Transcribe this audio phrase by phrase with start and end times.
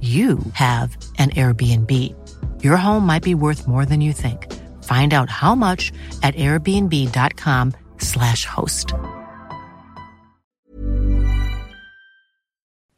[0.00, 1.92] you have an Airbnb.
[2.62, 4.46] Your home might be worth more than you think.
[4.84, 5.90] Find out how much
[6.22, 8.94] at airbnb.com/slash host.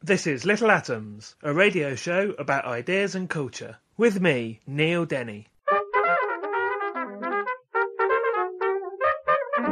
[0.03, 3.77] This is Little Atoms, a radio show about ideas and culture.
[3.97, 5.50] With me, Neil Denny.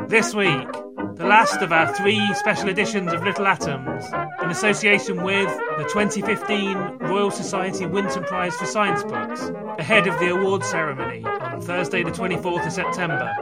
[0.10, 0.68] This week,
[1.18, 4.04] the last of our three special editions of Little Atoms,
[4.42, 10.30] in association with the 2015 Royal Society Winton Prize for Science Books, ahead of the
[10.30, 13.36] award ceremony on Thursday, the 24th of September.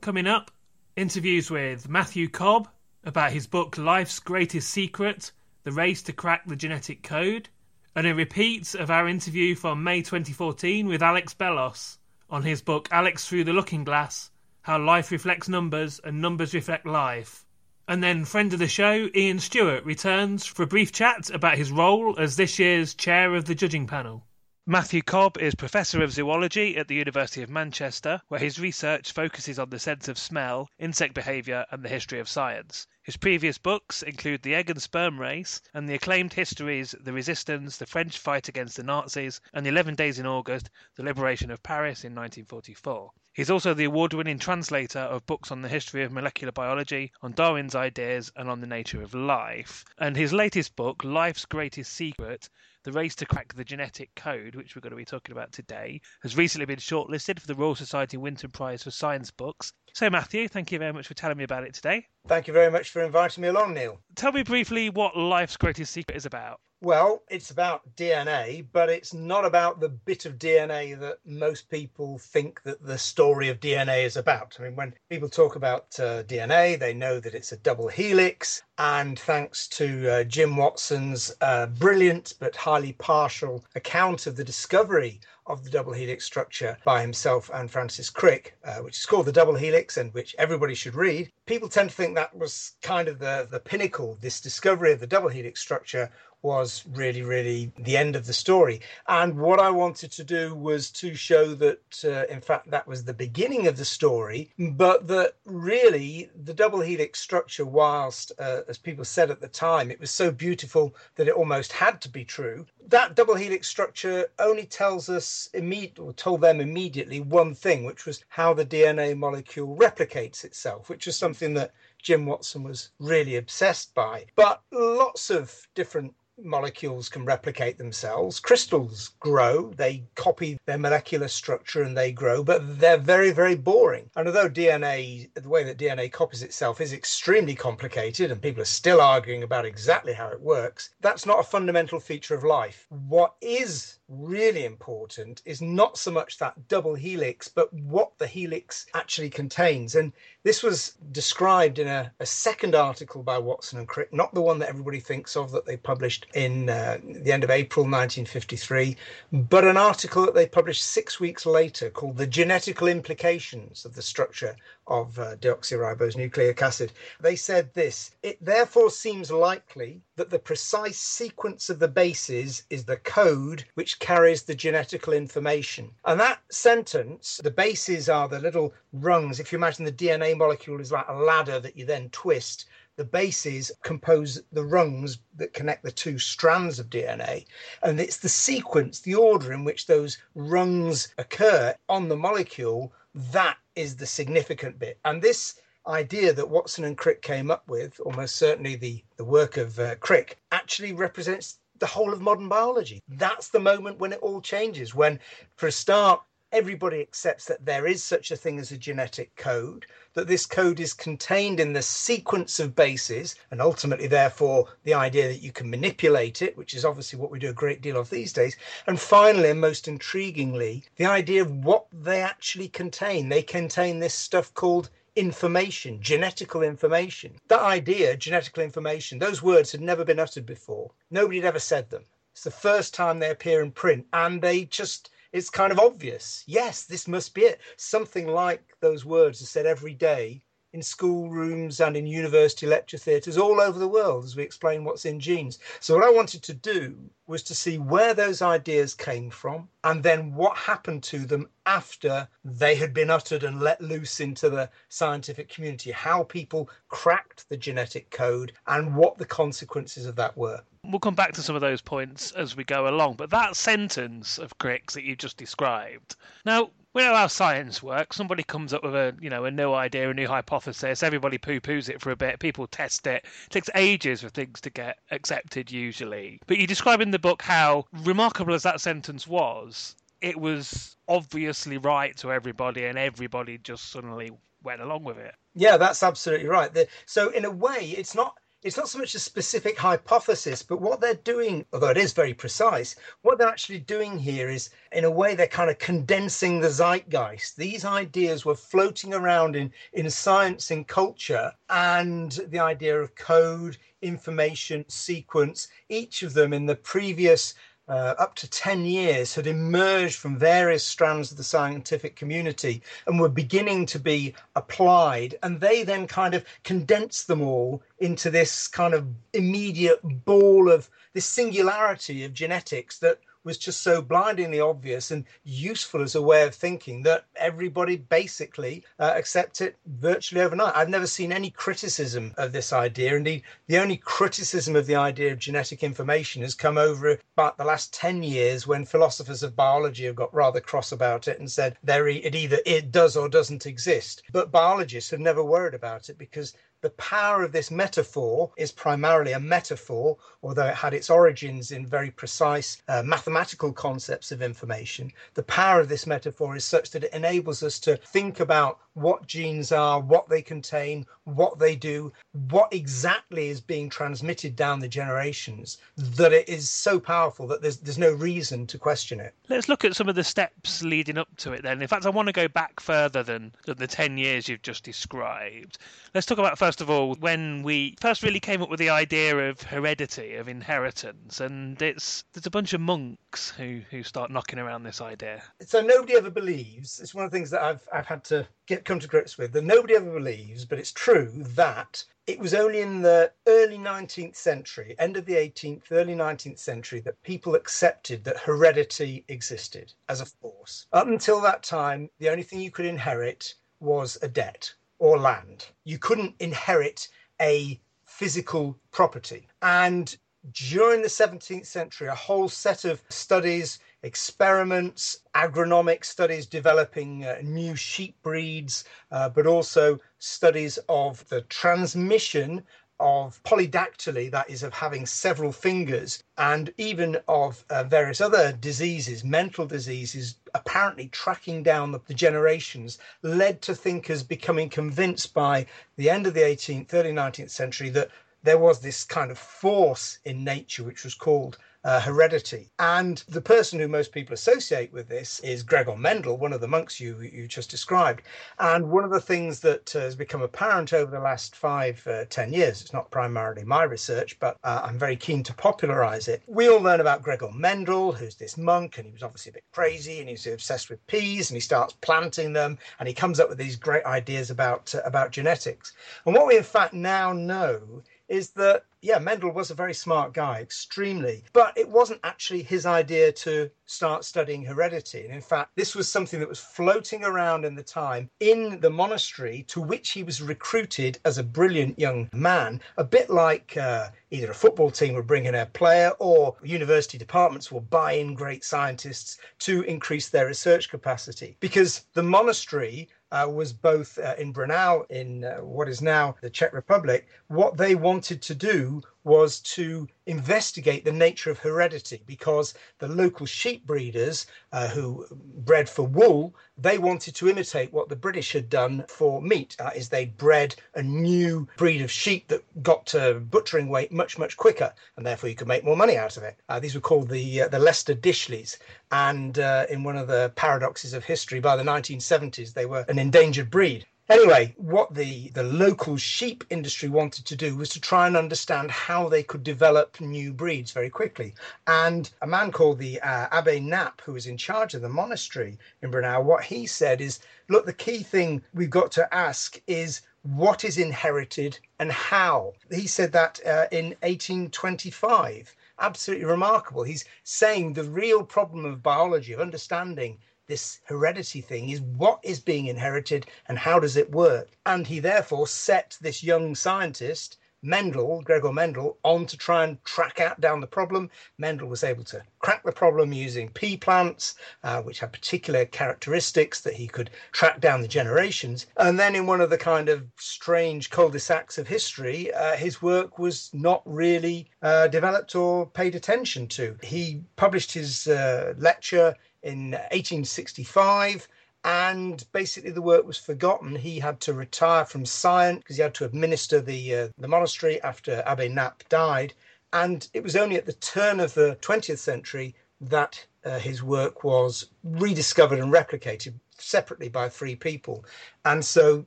[0.00, 0.50] Coming up,
[0.96, 2.66] interviews with Matthew Cobb
[3.04, 5.32] about his book Life's Greatest Secret
[5.64, 7.50] The Race to Crack the Genetic Code,
[7.94, 11.97] and a repeat of our interview from May 2014 with Alex Bellos
[12.30, 14.30] on his book Alex Through the Looking Glass
[14.62, 17.46] How Life Reflects Numbers and Numbers Reflect Life.
[17.86, 21.72] And then, friend of the show, Ian Stewart, returns for a brief chat about his
[21.72, 24.26] role as this year's chair of the judging panel.
[24.66, 29.58] Matthew Cobb is Professor of Zoology at the University of Manchester, where his research focuses
[29.58, 32.86] on the sense of smell, insect behaviour, and the history of science.
[33.08, 37.78] His previous books include The Egg and Sperm Race and the acclaimed histories The Resistance,
[37.78, 41.62] The French Fight Against the Nazis, and The Eleven Days in August, The Liberation of
[41.62, 43.10] Paris in 1944.
[43.38, 47.34] He's also the award winning translator of books on the history of molecular biology, on
[47.34, 49.84] Darwin's ideas, and on the nature of life.
[49.96, 52.50] And his latest book, Life's Greatest Secret
[52.82, 56.00] The Race to Crack the Genetic Code, which we're going to be talking about today,
[56.24, 59.72] has recently been shortlisted for the Royal Society Winton Prize for Science Books.
[59.94, 62.08] So, Matthew, thank you very much for telling me about it today.
[62.26, 64.00] Thank you very much for inviting me along, Neil.
[64.16, 66.58] Tell me briefly what Life's Greatest Secret is about.
[66.80, 72.18] Well, it's about DNA, but it's not about the bit of DNA that most people
[72.18, 74.56] think that the story of DNA is about.
[74.60, 78.62] I mean, when people talk about uh, DNA, they know that it's a double helix.
[78.78, 85.20] And thanks to uh, Jim Watson's uh, brilliant but highly partial account of the discovery
[85.48, 89.32] of the double helix structure by himself and Francis Crick, uh, which is called The
[89.32, 91.32] Double Helix and which everybody should read.
[91.46, 95.06] People tend to think that was kind of the, the pinnacle, this discovery of the
[95.06, 96.10] double helix structure
[96.42, 98.80] was really, really the end of the story.
[99.08, 103.04] And what I wanted to do was to show that, uh, in fact, that was
[103.04, 108.78] the beginning of the story, but that really the double helix structure, whilst, uh, as
[108.78, 112.24] people said at the time, it was so beautiful that it almost had to be
[112.24, 117.84] true, that double helix structure only tells us immediately, or told them immediately, one thing,
[117.84, 122.90] which was how the DNA molecule replicates itself, which is something that Jim Watson was
[122.98, 124.24] really obsessed by.
[124.36, 128.40] But lots of different molecules can replicate themselves.
[128.40, 134.10] Crystals grow, they copy their molecular structure and they grow, but they're very, very boring.
[134.16, 138.66] And although DNA, the way that DNA copies itself is extremely complicated and people are
[138.66, 142.86] still arguing about exactly how it works, that's not a fundamental feature of life.
[142.88, 148.86] What is really important is not so much that double helix, but what the helix
[148.94, 149.94] actually contains.
[149.94, 150.12] And
[150.44, 154.58] this was described in a, a second article by Watson and Crick, not the one
[154.60, 158.96] that everybody thinks of that they published in uh, the end of April 1953,
[159.32, 164.02] but an article that they published six weeks later called The Genetical Implications of the
[164.02, 164.56] Structure
[164.88, 166.92] of uh, deoxyribose nucleic acid.
[167.20, 172.84] They said this It therefore seems likely that the precise sequence of the bases is
[172.84, 175.90] the code which carries the genetical information.
[176.04, 179.38] And that sentence, the bases are the little rungs.
[179.38, 183.04] If you imagine the DNA molecule is like a ladder that you then twist, the
[183.04, 187.46] bases compose the rungs that connect the two strands of DNA.
[187.82, 193.56] And it's the sequence, the order in which those rungs occur on the molecule that
[193.78, 194.98] is the significant bit.
[195.04, 199.56] And this idea that Watson and Crick came up with, almost certainly the, the work
[199.56, 203.00] of uh, Crick, actually represents the whole of modern biology.
[203.08, 205.20] That's the moment when it all changes, when,
[205.56, 206.20] for a start,
[206.50, 209.86] everybody accepts that there is such a thing as a genetic code,
[210.18, 215.28] that this code is contained in the sequence of bases, and ultimately, therefore, the idea
[215.28, 218.10] that you can manipulate it, which is obviously what we do a great deal of
[218.10, 218.56] these days.
[218.88, 223.28] And finally, and most intriguingly, the idea of what they actually contain.
[223.28, 227.36] They contain this stuff called information, genetical information.
[227.46, 230.90] That idea, genetical information, those words had never been uttered before.
[231.12, 232.02] Nobody had ever said them.
[232.32, 236.44] It's the first time they appear in print, and they just it's kind of obvious.
[236.46, 237.60] Yes, this must be it.
[237.76, 240.42] Something like those words are said every day
[240.72, 245.04] in schoolrooms and in university lecture theatres all over the world as we explain what's
[245.04, 245.58] in genes.
[245.80, 250.02] So, what I wanted to do was to see where those ideas came from and
[250.02, 254.68] then what happened to them after they had been uttered and let loose into the
[254.88, 260.62] scientific community, how people cracked the genetic code and what the consequences of that were.
[260.84, 264.38] We'll come back to some of those points as we go along, but that sentence
[264.38, 266.16] of Crick's that you just described.
[266.46, 268.16] Now, we know how science works.
[268.16, 271.04] Somebody comes up with a you know a new idea, a new hypothesis.
[271.04, 272.40] Everybody poo poos it for a bit.
[272.40, 273.24] People test it.
[273.46, 276.40] It takes ages for things to get accepted usually.
[276.48, 281.78] But you describe in the book how remarkable as that sentence was, it was obviously
[281.78, 284.32] right to everybody, and everybody just suddenly
[284.64, 285.36] went along with it.
[285.54, 286.74] Yeah, that's absolutely right.
[286.74, 290.80] The, so in a way, it's not it's not so much a specific hypothesis, but
[290.80, 295.04] what they're doing, although it is very precise, what they're actually doing here is, in
[295.04, 297.56] a way, they're kind of condensing the zeitgeist.
[297.56, 303.78] These ideas were floating around in, in science and culture, and the idea of code,
[304.02, 307.54] information, sequence, each of them in the previous
[307.88, 313.18] uh, up to 10 years had emerged from various strands of the scientific community and
[313.18, 315.36] were beginning to be applied.
[315.42, 320.90] And they then kind of condensed them all into this kind of immediate ball of
[321.14, 326.42] this singularity of genetics that was just so blindingly obvious and useful as a way
[326.42, 329.14] of thinking that everybody basically uh,
[329.60, 330.76] it virtually overnight.
[330.76, 333.16] I've never seen any criticism of this idea.
[333.16, 337.64] Indeed, the only criticism of the idea of genetic information has come over about the
[337.64, 341.76] last 10 years when philosophers of biology have got rather cross about it and said
[341.82, 344.22] there it either it does or doesn't exist.
[344.32, 349.32] But biologists have never worried about it because the power of this metaphor is primarily
[349.32, 355.12] a metaphor, although it had its origins in very precise uh, mathematical concepts of information.
[355.34, 359.26] The power of this metaphor is such that it enables us to think about what
[359.26, 362.12] genes are, what they contain, what they do,
[362.50, 367.78] what exactly is being transmitted down the generations, that it is so powerful that there's,
[367.78, 369.34] there's no reason to question it.
[369.48, 371.80] Let's look at some of the steps leading up to it then.
[371.80, 374.84] In fact, I want to go back further than, than the 10 years you've just
[374.84, 375.78] described.
[376.14, 379.48] Let's talk about, first of all, when we first really came up with the idea
[379.48, 381.40] of heredity, of inheritance.
[381.40, 385.42] And it's there's a bunch of monks who, who start knocking around this idea.
[385.62, 388.84] So nobody ever believes, it's one of the things that I've, I've had to get
[388.84, 392.82] come to grips with that nobody ever believes, but it's true that it was only
[392.82, 398.24] in the early 19th century, end of the 18th, early 19th century, that people accepted
[398.24, 400.86] that heredity existed as a force.
[400.92, 405.66] Up until that time, the only thing you could inherit was a debt or land.
[405.84, 407.08] You couldn't inherit
[407.40, 409.48] a physical property.
[409.62, 410.16] And
[410.52, 417.74] during the 17th century, a whole set of studies experiments, agronomic studies developing uh, new
[417.74, 422.62] sheep breeds, uh, but also studies of the transmission
[423.00, 429.24] of polydactyly, that is, of having several fingers, and even of uh, various other diseases,
[429.24, 436.10] mental diseases, apparently tracking down the, the, generations, led to thinkers becoming convinced by the
[436.10, 438.10] end of the 18th, early 19th century that
[438.42, 442.70] there was this kind of force in nature which was called uh, heredity.
[442.78, 446.68] And the person who most people associate with this is Gregor Mendel, one of the
[446.68, 448.22] monks you, you just described.
[448.58, 452.24] And one of the things that uh, has become apparent over the last five, uh,
[452.26, 456.42] ten years, it's not primarily my research, but uh, I'm very keen to popularize it.
[456.46, 459.64] We all learn about Gregor Mendel, who's this monk, and he was obviously a bit
[459.72, 463.48] crazy and he's obsessed with peas and he starts planting them and he comes up
[463.48, 465.92] with these great ideas about, uh, about genetics.
[466.26, 470.34] And what we in fact now know is that yeah, Mendel was a very smart
[470.34, 475.24] guy, extremely, but it wasn't actually his idea to start studying heredity.
[475.24, 478.90] And in fact, this was something that was floating around in the time in the
[478.90, 484.08] monastery to which he was recruited as a brilliant young man, a bit like uh,
[484.30, 488.34] either a football team would bring in a player or university departments will buy in
[488.34, 491.56] great scientists to increase their research capacity.
[491.60, 496.50] Because the monastery uh, was both uh, in Brno, in uh, what is now the
[496.50, 497.28] Czech Republic.
[497.48, 503.46] What they wanted to do was to investigate the nature of heredity because the local
[503.46, 505.26] sheep breeders uh, who
[505.64, 509.76] bred for wool they wanted to imitate what the british had done for meat.
[509.80, 514.38] Uh, is they bred a new breed of sheep that got to butchering weight much
[514.38, 516.56] much quicker and therefore you could make more money out of it.
[516.68, 518.78] Uh, these were called the uh, the leicester dishleys
[519.10, 523.18] and uh, in one of the paradoxes of history by the 1970s they were an
[523.18, 528.26] endangered breed Anyway, what the, the local sheep industry wanted to do was to try
[528.26, 531.54] and understand how they could develop new breeds very quickly.
[531.86, 535.78] And a man called the uh, Abbe Napp, who was in charge of the monastery
[536.02, 540.20] in Brno, what he said is look, the key thing we've got to ask is
[540.42, 542.74] what is inherited and how.
[542.90, 547.02] He said that uh, in 1825 absolutely remarkable.
[547.02, 552.60] He's saying the real problem of biology, of understanding this heredity thing is what is
[552.60, 554.68] being inherited and how does it work.
[554.86, 560.40] And he therefore set this young scientist, Mendel, Gregor Mendel, on to try and track
[560.40, 561.30] out down the problem.
[561.58, 566.80] Mendel was able to crack the problem using pea plants, uh, which had particular characteristics
[566.80, 568.86] that he could track down the generations.
[568.96, 573.38] And then, in one of the kind of strange cul-de-sacs of history, uh, his work
[573.38, 576.96] was not really uh, developed or paid attention to.
[577.02, 581.48] He published his uh, lecture in 1865
[581.84, 583.94] and basically the work was forgotten.
[583.94, 588.02] He had to retire from science because he had to administer the uh, the monastery
[588.02, 589.54] after Abbe Napp died,
[589.92, 594.42] and it was only at the turn of the 20th century that uh, his work
[594.42, 598.24] was rediscovered and replicated separately by three people.
[598.64, 599.24] And so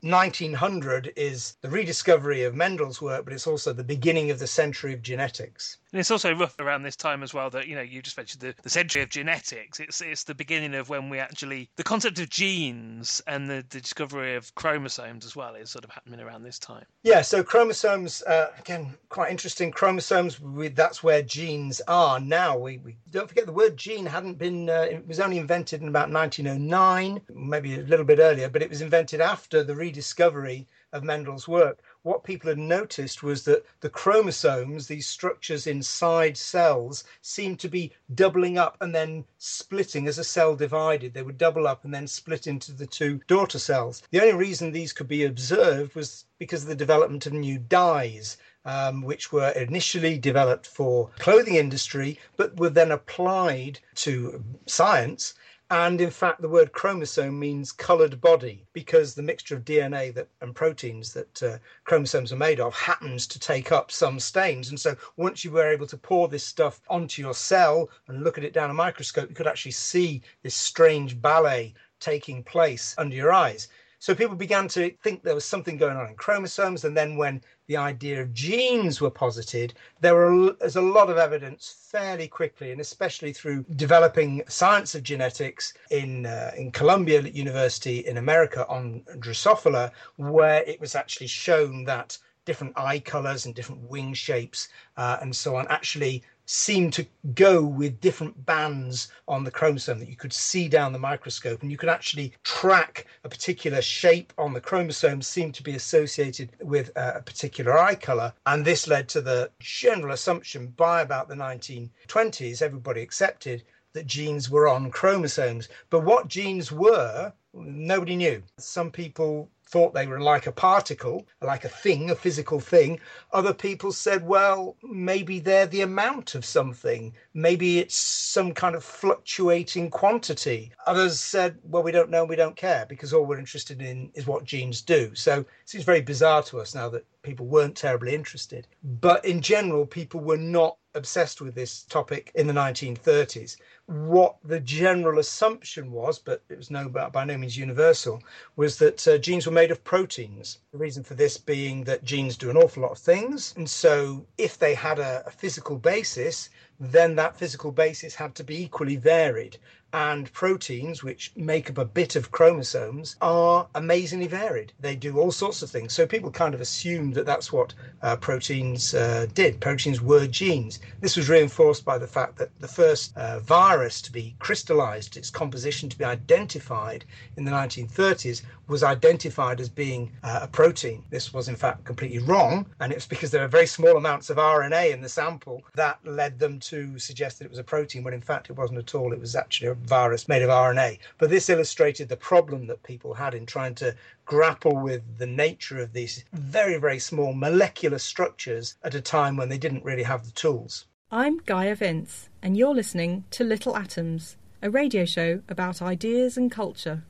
[0.01, 4.93] 1900 is the rediscovery of Mendel's work, but it's also the beginning of the century
[4.93, 5.77] of genetics.
[5.91, 8.41] And it's also rough around this time as well that, you know, you just mentioned
[8.41, 9.79] the, the century of genetics.
[9.79, 13.81] It's it's the beginning of when we actually, the concept of genes and the, the
[13.81, 16.85] discovery of chromosomes as well is sort of happening around this time.
[17.03, 19.71] Yeah, so chromosomes, uh, again, quite interesting.
[19.71, 22.57] Chromosomes, we, that's where genes are now.
[22.57, 25.88] We, we don't forget the word gene hadn't been, uh, it was only invented in
[25.88, 31.04] about 1909, maybe a little bit earlier, but it was invented after the rediscovery of
[31.04, 37.60] Mendel's work, what people had noticed was that the chromosomes, these structures inside cells, seemed
[37.60, 41.13] to be doubling up and then splitting as a cell divided.
[41.13, 44.04] They would double up and then split into the two daughter cells.
[44.12, 48.38] The only reason these could be observed was because of the development of new dyes.
[48.63, 55.34] Um, which were initially developed for clothing industry but were then applied to science
[55.72, 60.28] and in fact, the word chromosome means colored body because the mixture of DNA that,
[60.42, 64.68] and proteins that uh, chromosomes are made of happens to take up some stains.
[64.68, 68.38] And so once you were able to pour this stuff onto your cell and look
[68.38, 73.16] at it down a microscope, you could actually see this strange ballet taking place under
[73.16, 73.70] your eyes.
[74.01, 76.86] So people began to think there was something going on in chromosomes.
[76.86, 81.88] And then when the idea of genes were posited, there there's a lot of evidence
[81.91, 88.17] fairly quickly, and especially through developing science of genetics in uh, in Columbia University in
[88.17, 94.15] America on Drosophila, where it was actually shown that different eye colors and different wing
[94.15, 100.00] shapes uh, and so on actually seemed to go with different bands on the chromosome
[100.00, 104.34] that you could see down the microscope and you could actually track a particular shape
[104.38, 108.34] on the chromosome seemed to be associated with a particular eye color.
[108.46, 114.50] And this led to the general assumption by about the 1920s everybody accepted that genes
[114.50, 115.70] were on chromosomes.
[115.89, 118.43] But what genes were nobody knew.
[118.58, 123.00] Some people thought they were like a particle, like a thing, a physical thing.
[123.32, 127.13] Other people said, well, maybe they're the amount of something.
[127.34, 130.74] Maybe it's some kind of fluctuating quantity.
[130.88, 134.28] Others said, well, we don't know, we don't care, because all we're interested in is
[134.28, 135.16] what genes do.
[135.16, 138.68] So it seems very bizarre to us now that people weren't terribly interested.
[138.84, 143.58] But in general, people were not obsessed with this topic in the 1930s.
[143.86, 148.22] What the general assumption was, but it was no by no means universal,
[148.56, 150.60] was that uh, genes were made of proteins.
[150.72, 154.25] The reason for this being that genes do an awful lot of things, and so
[154.38, 156.50] if they had a, a physical basis,
[156.80, 159.58] then that physical basis had to be equally varied
[159.93, 164.74] and proteins, which make up a bit of chromosomes, are amazingly varied.
[164.79, 165.93] They do all sorts of things.
[165.93, 169.60] So people kind of assumed that that's what uh, proteins uh, did.
[169.60, 170.79] Proteins were genes.
[171.01, 175.29] This was reinforced by the fact that the first uh, virus to be crystallized, its
[175.29, 177.05] composition to be identified
[177.38, 181.03] in the 1930s, was identified as being uh, a protein.
[181.10, 182.65] This was, in fact, completely wrong.
[182.79, 186.00] And it was because there are very small amounts of RNA in the sample that
[186.05, 188.95] led them to suggest that it was a protein, when in fact it wasn't at
[188.95, 189.12] all.
[189.12, 191.00] It was actually a virus made of RNA.
[191.17, 193.95] But this illustrated the problem that people had in trying to
[194.25, 199.50] grapple with the nature of these very, very small molecular structures at a time when
[199.50, 200.85] they didn't really have the tools.
[201.11, 206.50] I'm Gaia Vince, and you're listening to Little Atoms, a radio show about ideas and
[206.50, 207.03] culture.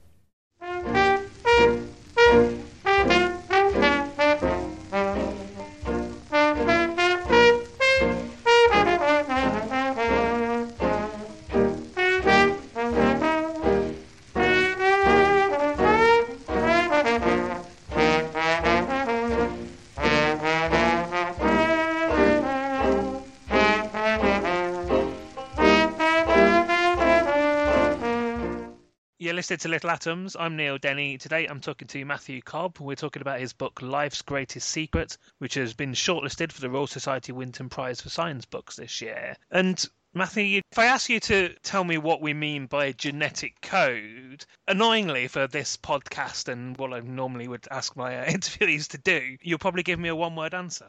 [29.57, 30.37] To Little Atoms.
[30.39, 31.17] I'm Neil Denny.
[31.17, 32.79] Today I'm talking to Matthew Cobb.
[32.79, 36.87] We're talking about his book Life's Greatest Secret, which has been shortlisted for the Royal
[36.87, 39.35] Society Winton Prize for Science Books this year.
[39.51, 44.45] And Matthew, if I ask you to tell me what we mean by genetic code,
[44.69, 49.59] annoyingly for this podcast and what I normally would ask my interviewees to do, you'll
[49.59, 50.87] probably give me a one word answer.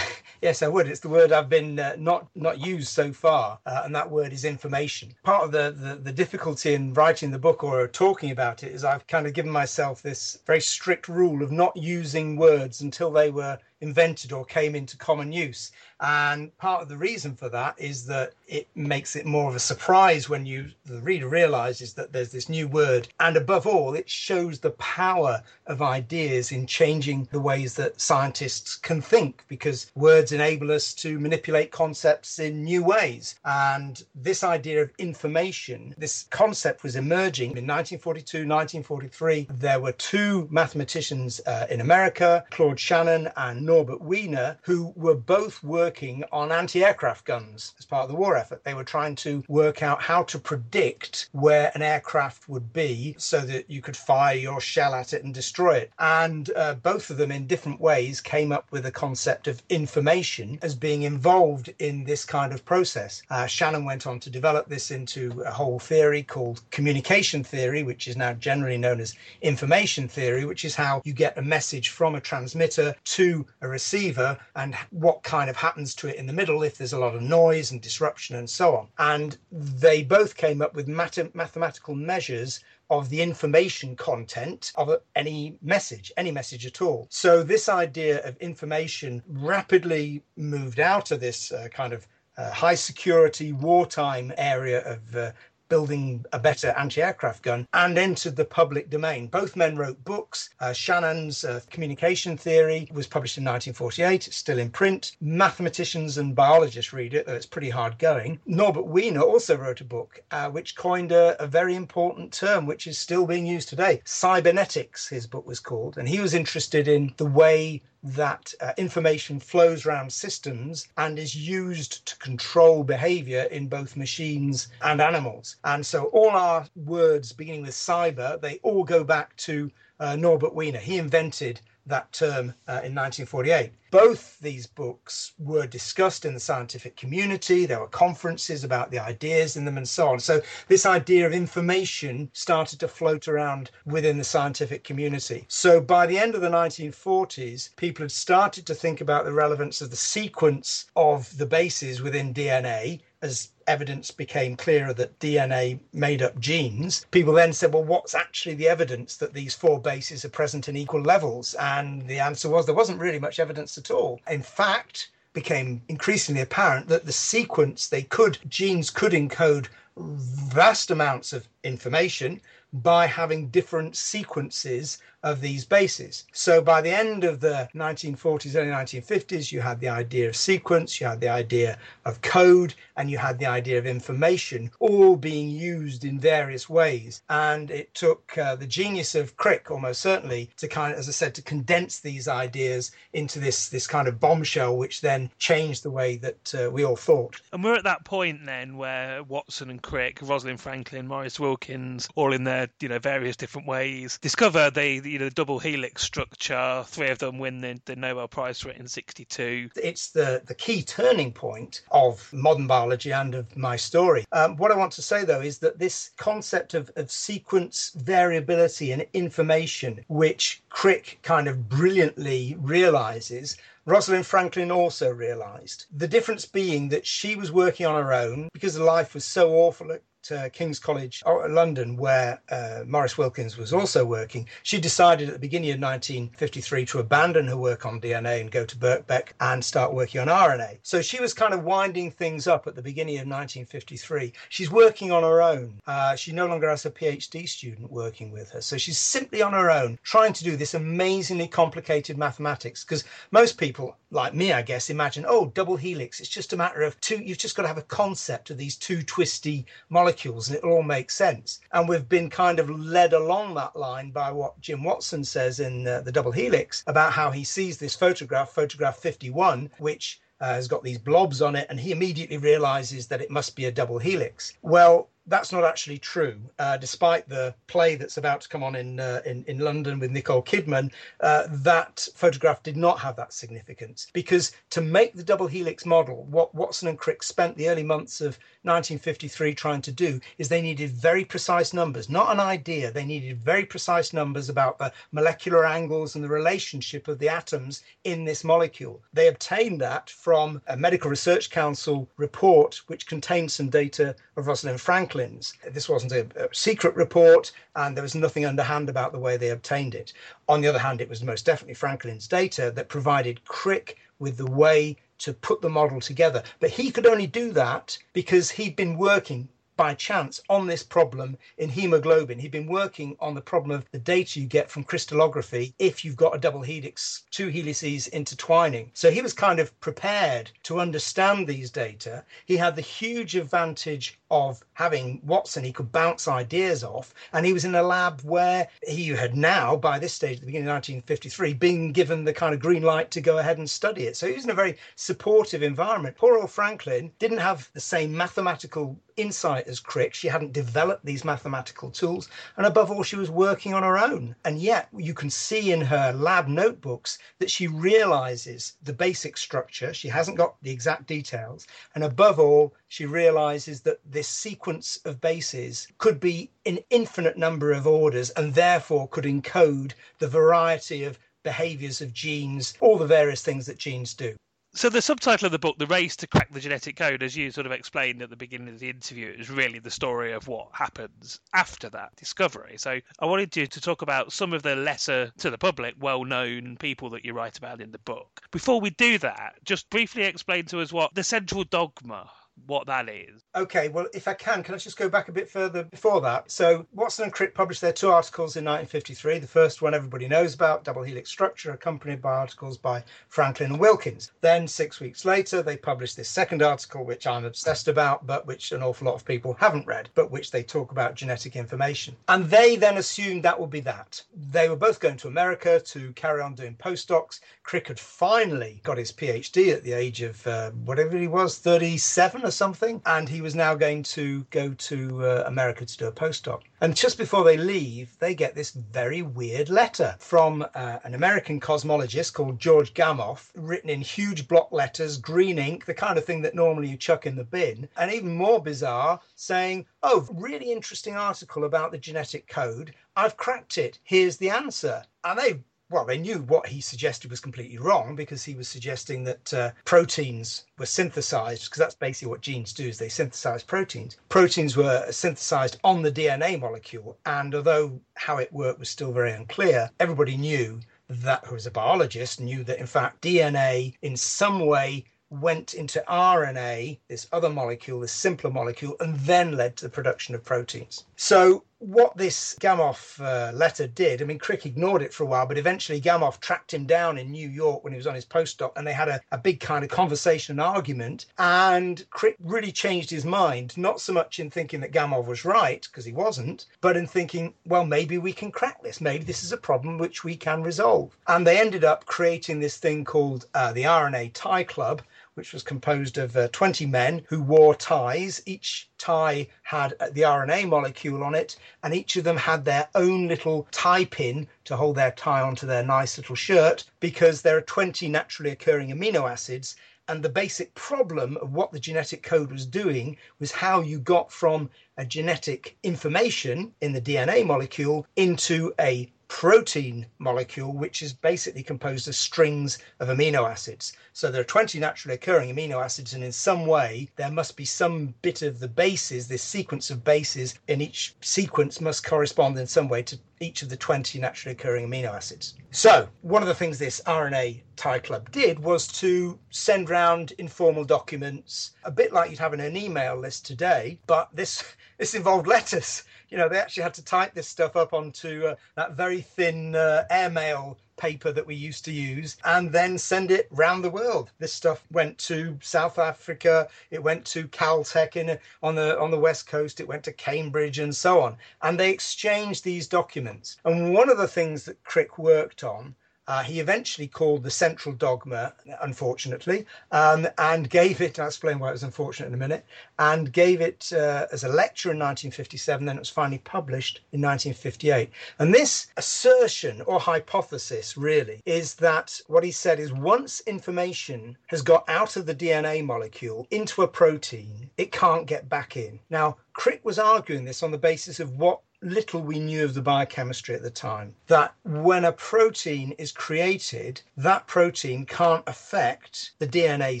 [0.44, 0.88] Yes, I would.
[0.88, 4.30] It's the word I've been uh, not not used so far, uh, and that word
[4.30, 5.14] is information.
[5.22, 8.84] Part of the, the, the difficulty in writing the book or talking about it is
[8.84, 13.30] I've kind of given myself this very strict rule of not using words until they
[13.30, 15.70] were invented or came into common use.
[16.00, 19.60] And part of the reason for that is that it makes it more of a
[19.60, 23.08] surprise when you the reader realizes that there's this new word.
[23.20, 28.76] And above all, it shows the power of ideas in changing the ways that scientists
[28.76, 33.36] can think because words enable us to manipulate concepts in new ways.
[33.44, 39.48] And this idea of information, this concept was emerging in 1942, 1943.
[39.50, 45.60] There were two mathematicians uh, in America, Claude Shannon and Norbert Wiener, who were both
[45.64, 48.62] working on anti aircraft guns as part of the war effort.
[48.62, 53.40] They were trying to work out how to predict where an aircraft would be so
[53.40, 55.90] that you could fire your shell at it and destroy it.
[55.98, 60.60] And uh, both of them, in different ways, came up with a concept of information
[60.62, 63.22] as being involved in this kind of process.
[63.28, 68.06] Uh, Shannon went on to develop this into a whole theory called communication theory, which
[68.06, 72.14] is now generally known as information theory, which is how you get a message from
[72.14, 76.62] a transmitter to a receiver and what kind of happens to it in the middle
[76.62, 78.88] if there's a lot of noise and disruption and so on.
[78.98, 85.56] And they both came up with math- mathematical measures of the information content of any
[85.62, 87.06] message, any message at all.
[87.10, 92.74] So, this idea of information rapidly moved out of this uh, kind of uh, high
[92.74, 95.32] security wartime area of uh,
[95.74, 99.26] building a better anti aircraft gun and entered the public domain.
[99.26, 100.50] Both men wrote books.
[100.60, 105.16] Uh, Shannon's uh, communication theory was published in 1948, it's still in print.
[105.20, 108.38] Mathematicians and biologists read it, though it's pretty hard going.
[108.46, 112.86] Norbert Wiener also wrote a book uh, which coined a, a very important term which
[112.86, 114.00] is still being used today.
[114.04, 119.40] Cybernetics, his book was called, and he was interested in the way that uh, information
[119.40, 125.56] flows around systems and is used to control behavior in both machines and animals.
[125.64, 130.54] And so all our words beginning with cyber, they all go back to uh, Norbert
[130.54, 130.78] Wiener.
[130.78, 133.72] He invented that term uh, in 1948.
[133.90, 137.64] Both these books were discussed in the scientific community.
[137.64, 140.18] There were conferences about the ideas in them and so on.
[140.18, 145.44] So, this idea of information started to float around within the scientific community.
[145.48, 149.80] So, by the end of the 1940s, people had started to think about the relevance
[149.80, 156.20] of the sequence of the bases within DNA as evidence became clearer that DNA made
[156.20, 160.28] up genes, people then said, well, what's actually the evidence that these four bases are
[160.40, 161.54] present in equal levels?
[161.54, 164.20] And the answer was there wasn't really much evidence at all.
[164.30, 171.32] In fact, became increasingly apparent that the sequence they could genes could encode vast amounts
[171.32, 172.42] of information
[172.74, 176.24] by having different sequences of these bases.
[176.32, 181.00] So by the end of the 1940s, early 1950s, you had the idea of sequence,
[181.00, 185.48] you had the idea of code, and you had the idea of information, all being
[185.48, 187.22] used in various ways.
[187.30, 191.12] And it took uh, the genius of Crick, almost certainly, to kind of, as I
[191.12, 195.90] said, to condense these ideas into this this kind of bombshell, which then changed the
[195.90, 197.40] way that uh, we all thought.
[197.52, 202.34] And we're at that point then where Watson and Crick, Rosalind Franklin, Maurice Wilkins, all
[202.34, 204.98] in their you know various different ways, discover they.
[204.98, 206.82] the you know double helix structure.
[206.88, 209.70] Three of them win the, the Nobel Prize for it in '62.
[209.80, 214.24] It's the the key turning point of modern biology and of my story.
[214.32, 218.90] Um, what I want to say though is that this concept of, of sequence variability
[218.90, 225.86] and information, which Crick kind of brilliantly realizes Rosalind Franklin also realized.
[225.96, 229.92] The difference being that she was working on her own because life was so awful
[229.92, 235.28] at uh, King's College, uh, London, where uh, Maurice Wilkins was also working, she decided
[235.28, 239.30] at the beginning of 1953 to abandon her work on DNA and go to Birkbeck
[239.40, 240.78] and start working on RNA.
[240.82, 244.32] So she was kind of winding things up at the beginning of 1953.
[244.48, 245.80] She's working on her own.
[245.86, 248.60] Uh, she no longer has a PhD student working with her.
[248.60, 252.84] So she's simply on her own, trying to do this amazingly complicated mathematics.
[252.84, 256.82] Because most people, like me, I guess, imagine, oh, double helix, it's just a matter
[256.82, 260.56] of two, you've just got to have a concept of these two twisty molecules and
[260.56, 261.60] it'll all make sense.
[261.72, 265.86] And we've been kind of led along that line by what Jim Watson says in
[265.86, 270.68] uh, The Double Helix about how he sees this photograph, photograph 51, which uh, has
[270.68, 273.98] got these blobs on it, and he immediately realizes that it must be a double
[273.98, 274.52] helix.
[274.62, 276.38] Well, that's not actually true.
[276.58, 280.10] Uh, despite the play that's about to come on in uh, in, in London with
[280.10, 285.46] Nicole Kidman, uh, that photograph did not have that significance because to make the double
[285.46, 290.20] helix model, what Watson and Crick spent the early months of 1953 trying to do
[290.38, 292.90] is they needed very precise numbers, not an idea.
[292.90, 297.82] They needed very precise numbers about the molecular angles and the relationship of the atoms
[298.04, 299.02] in this molecule.
[299.12, 304.80] They obtained that from a Medical Research Council report which contained some data of Rosalind
[304.80, 309.36] Franklin This wasn't a, a, secret report, and there was nothing underhand about the way
[309.36, 310.12] they obtained it.
[310.48, 314.50] On the other hand, it was most definitely Franklin's data that provided Crick with the
[314.50, 316.42] way to put the model together.
[316.60, 321.36] But he could only do that because he'd been working by chance on this problem
[321.58, 322.38] in hemoglobin.
[322.38, 326.16] He'd been working on the problem of the data you get from crystallography if you've
[326.16, 328.92] got a double helix, two helices intertwining.
[328.94, 332.24] So he was kind of prepared to understand these data.
[332.46, 337.14] He had the huge advantage of having Watson, he could bounce ideas off.
[337.32, 340.46] And he was in a lab where he had now, by this stage, at the
[340.46, 344.06] beginning of 1953, been given the kind of green light to go ahead and study
[344.06, 344.16] it.
[344.16, 346.16] So he was in a very supportive environment.
[346.16, 350.14] Poor old Franklin didn't have the same mathematical insight as Crick.
[350.14, 352.28] She hadn't developed these mathematical tools.
[352.56, 354.34] And above all, she was working on her own.
[354.44, 359.94] And yet, you can see in her lab notebooks that she realizes the basic structure.
[359.94, 361.68] She hasn't got the exact details.
[361.94, 367.72] And above all, she realizes that this sequence of bases could be an infinite number
[367.72, 373.42] of orders and therefore could encode the variety of behaviors of genes, all the various
[373.42, 374.36] things that genes do.
[374.74, 377.50] So the subtitle of the book, "The Race to Crack the Genetic Code," as you
[377.50, 380.68] sort of explained at the beginning of the interview, is really the story of what
[380.72, 382.78] happens after that discovery.
[382.78, 386.76] So I wanted you to talk about some of the lesser to the public, well-known
[386.76, 388.40] people that you write about in the book.
[388.52, 392.30] Before we do that, just briefly explain to us what the central dogma
[392.66, 393.42] what that is.
[393.54, 396.50] Okay, well, if I can, can I just go back a bit further before that?
[396.50, 399.38] So, Watson and Crick published their two articles in 1953.
[399.38, 403.80] The first one everybody knows about, double helix structure, accompanied by articles by Franklin and
[403.80, 404.32] Wilkins.
[404.40, 408.72] Then, six weeks later, they published this second article, which I'm obsessed about, but which
[408.72, 412.16] an awful lot of people haven't read, but which they talk about genetic information.
[412.28, 414.22] And they then assumed that would be that.
[414.50, 417.40] They were both going to America to carry on doing postdocs.
[417.62, 422.43] Crick had finally got his PhD at the age of uh, whatever he was, 37
[422.44, 426.12] or something, and he was now going to go to uh, America to do a
[426.12, 426.62] postdoc.
[426.80, 431.60] And just before they leave, they get this very weird letter from uh, an American
[431.60, 436.42] cosmologist called George Gamow, written in huge block letters, green ink, the kind of thing
[436.42, 437.88] that normally you chuck in the bin.
[437.96, 442.94] And even more bizarre, saying, Oh, really interesting article about the genetic code.
[443.16, 443.98] I've cracked it.
[444.02, 445.04] Here's the answer.
[445.24, 449.24] And they well, they knew what he suggested was completely wrong because he was suggesting
[449.24, 454.16] that uh, proteins were synthesized, because that's basically what genes do, is they synthesize proteins.
[454.28, 459.32] Proteins were synthesized on the DNA molecule, and although how it worked was still very
[459.32, 464.60] unclear, everybody knew that, who was a biologist, knew that in fact DNA in some
[464.60, 469.90] way went into RNA, this other molecule, this simpler molecule, and then led to the
[469.90, 471.04] production of proteins.
[471.16, 475.46] So, what this Gamow uh, letter did, I mean, Crick ignored it for a while,
[475.46, 478.72] but eventually Gamow tracked him down in New York when he was on his postdoc,
[478.76, 481.26] and they had a, a big kind of conversation and argument.
[481.38, 485.82] And Crick really changed his mind, not so much in thinking that Gamow was right,
[485.82, 489.00] because he wasn't, but in thinking, well, maybe we can crack this.
[489.00, 491.16] Maybe this is a problem which we can resolve.
[491.28, 495.02] And they ended up creating this thing called uh, the RNA Tie Club,
[495.34, 498.40] which was composed of uh, 20 men who wore ties.
[498.46, 502.88] Each tie had uh, the RNA molecule on it, and each of them had their
[502.94, 507.56] own little tie pin to hold their tie onto their nice little shirt because there
[507.56, 509.76] are 20 naturally occurring amino acids.
[510.06, 514.30] And the basic problem of what the genetic code was doing was how you got
[514.30, 521.62] from a genetic information in the DNA molecule into a protein molecule, which is basically
[521.62, 523.92] composed of strings of amino acids.
[524.12, 527.64] So there are 20 naturally occurring amino acids, and in some way, there must be
[527.64, 532.66] some bit of the bases, this sequence of bases in each sequence must correspond in
[532.66, 535.54] some way to each of the 20 naturally occurring amino acids.
[535.70, 540.84] So, one of the things this RNA Tie Club did was to send round informal
[540.84, 544.62] documents, a bit like you'd have in an email list today, but this
[544.98, 546.04] this involved letters
[546.34, 549.76] you know, they actually had to type this stuff up onto uh, that very thin
[549.76, 554.32] uh, airmail paper that we used to use and then send it round the world.
[554.40, 559.18] This stuff went to South Africa, it went to Caltech in on the on the
[559.18, 561.36] west coast, it went to Cambridge and so on.
[561.62, 563.58] And they exchanged these documents.
[563.64, 565.94] And one of the things that Crick worked on
[566.26, 571.68] uh, he eventually called the central dogma, unfortunately, um, and gave it, I'll explain why
[571.68, 572.64] it was unfortunate in a minute,
[572.98, 575.84] and gave it uh, as a lecture in 1957.
[575.84, 578.10] Then it was finally published in 1958.
[578.38, 584.62] And this assertion or hypothesis really is that what he said is once information has
[584.62, 588.98] got out of the DNA molecule into a protein, it can't get back in.
[589.10, 592.80] Now, Crick was arguing this on the basis of what little we knew of the
[592.80, 599.46] biochemistry at the time that when a protein is created, that protein can't affect the
[599.46, 600.00] DNA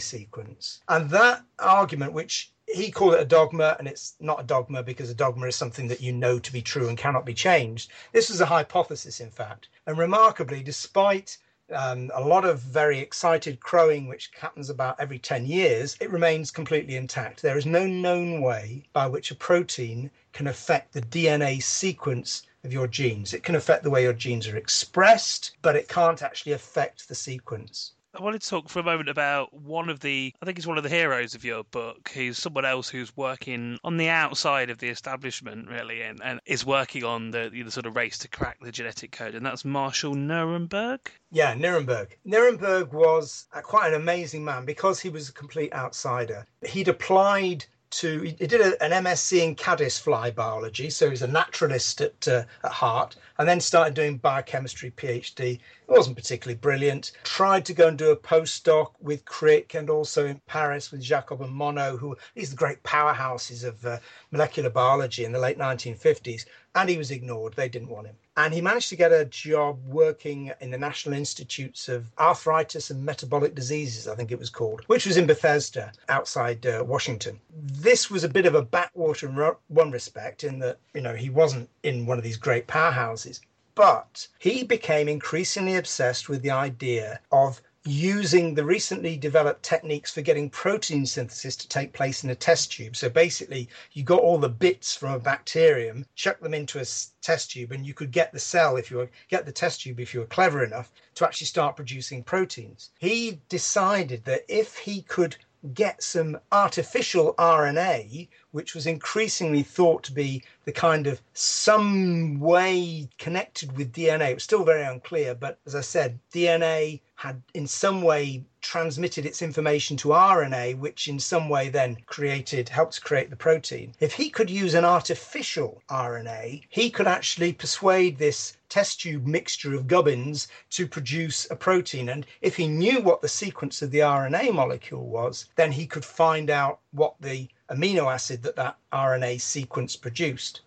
[0.00, 0.80] sequence.
[0.88, 5.10] And that argument, which he called it a dogma, and it's not a dogma because
[5.10, 7.90] a dogma is something that you know to be true and cannot be changed.
[8.12, 9.68] This was a hypothesis, in fact.
[9.86, 11.36] And remarkably, despite
[11.70, 16.50] um, a lot of very excited crowing, which happens about every 10 years, it remains
[16.50, 17.42] completely intact.
[17.42, 22.72] There is no known way by which a protein can affect the DNA sequence of
[22.72, 23.32] your genes.
[23.32, 27.14] It can affect the way your genes are expressed, but it can't actually affect the
[27.14, 27.92] sequence.
[28.16, 30.76] I wanted to talk for a moment about one of the, I think he's one
[30.76, 32.12] of the heroes of your book.
[32.14, 36.64] He's someone else who's working on the outside of the establishment, really, and, and is
[36.64, 40.14] working on the, the sort of race to crack the genetic code, and that's Marshall
[40.14, 41.00] Nirenberg.
[41.32, 42.10] Yeah, Nirenberg.
[42.24, 46.46] Nirenberg was uh, quite an amazing man because he was a complete outsider.
[46.64, 47.64] He'd applied
[47.98, 52.44] to he did a, an MSc in caddisfly biology, so he's a naturalist at uh,
[52.64, 55.54] at heart, and then started doing biochemistry PhD.
[55.54, 57.12] It wasn't particularly brilliant.
[57.22, 61.42] Tried to go and do a postdoc with Crick and also in Paris with Jacob
[61.42, 63.98] and Monod, who these are the great powerhouses of uh,
[64.30, 67.54] molecular biology in the late 1950s, and he was ignored.
[67.54, 71.14] They didn't want him and he managed to get a job working in the National
[71.14, 75.92] Institutes of Arthritis and Metabolic Diseases, I think it was called, which was in Bethesda
[76.08, 77.40] outside uh, Washington.
[77.50, 81.30] This was a bit of a backwater in one respect, in that, you know, he
[81.30, 83.40] wasn't in one of these great powerhouses.
[83.76, 90.22] But he became increasingly obsessed with the idea of using the recently developed techniques for
[90.22, 92.96] getting protein synthesis to take place in a test tube.
[92.96, 96.86] So basically, you got all the bits from a bacterium, chuck them into a
[97.20, 100.00] test tube, and you could get the cell if you were get the test tube
[100.00, 102.90] if you were clever enough to actually start producing proteins.
[102.98, 105.36] He decided that if he could
[105.72, 113.08] get some artificial RNA, which was increasingly thought to be the kind of some way
[113.18, 114.30] connected with DNA.
[114.30, 119.26] It was still very unclear, but as I said, DNA had in some way transmitted
[119.26, 123.92] its information to RNA, which in some way then created, helped create the protein.
[123.98, 129.74] If he could use an artificial RNA, he could actually persuade this test tube mixture
[129.74, 132.08] of gubbins to produce a protein.
[132.08, 136.04] And if he knew what the sequence of the RNA molecule was, then he could
[136.04, 140.60] find out what the amino acid that that RNA sequence produced.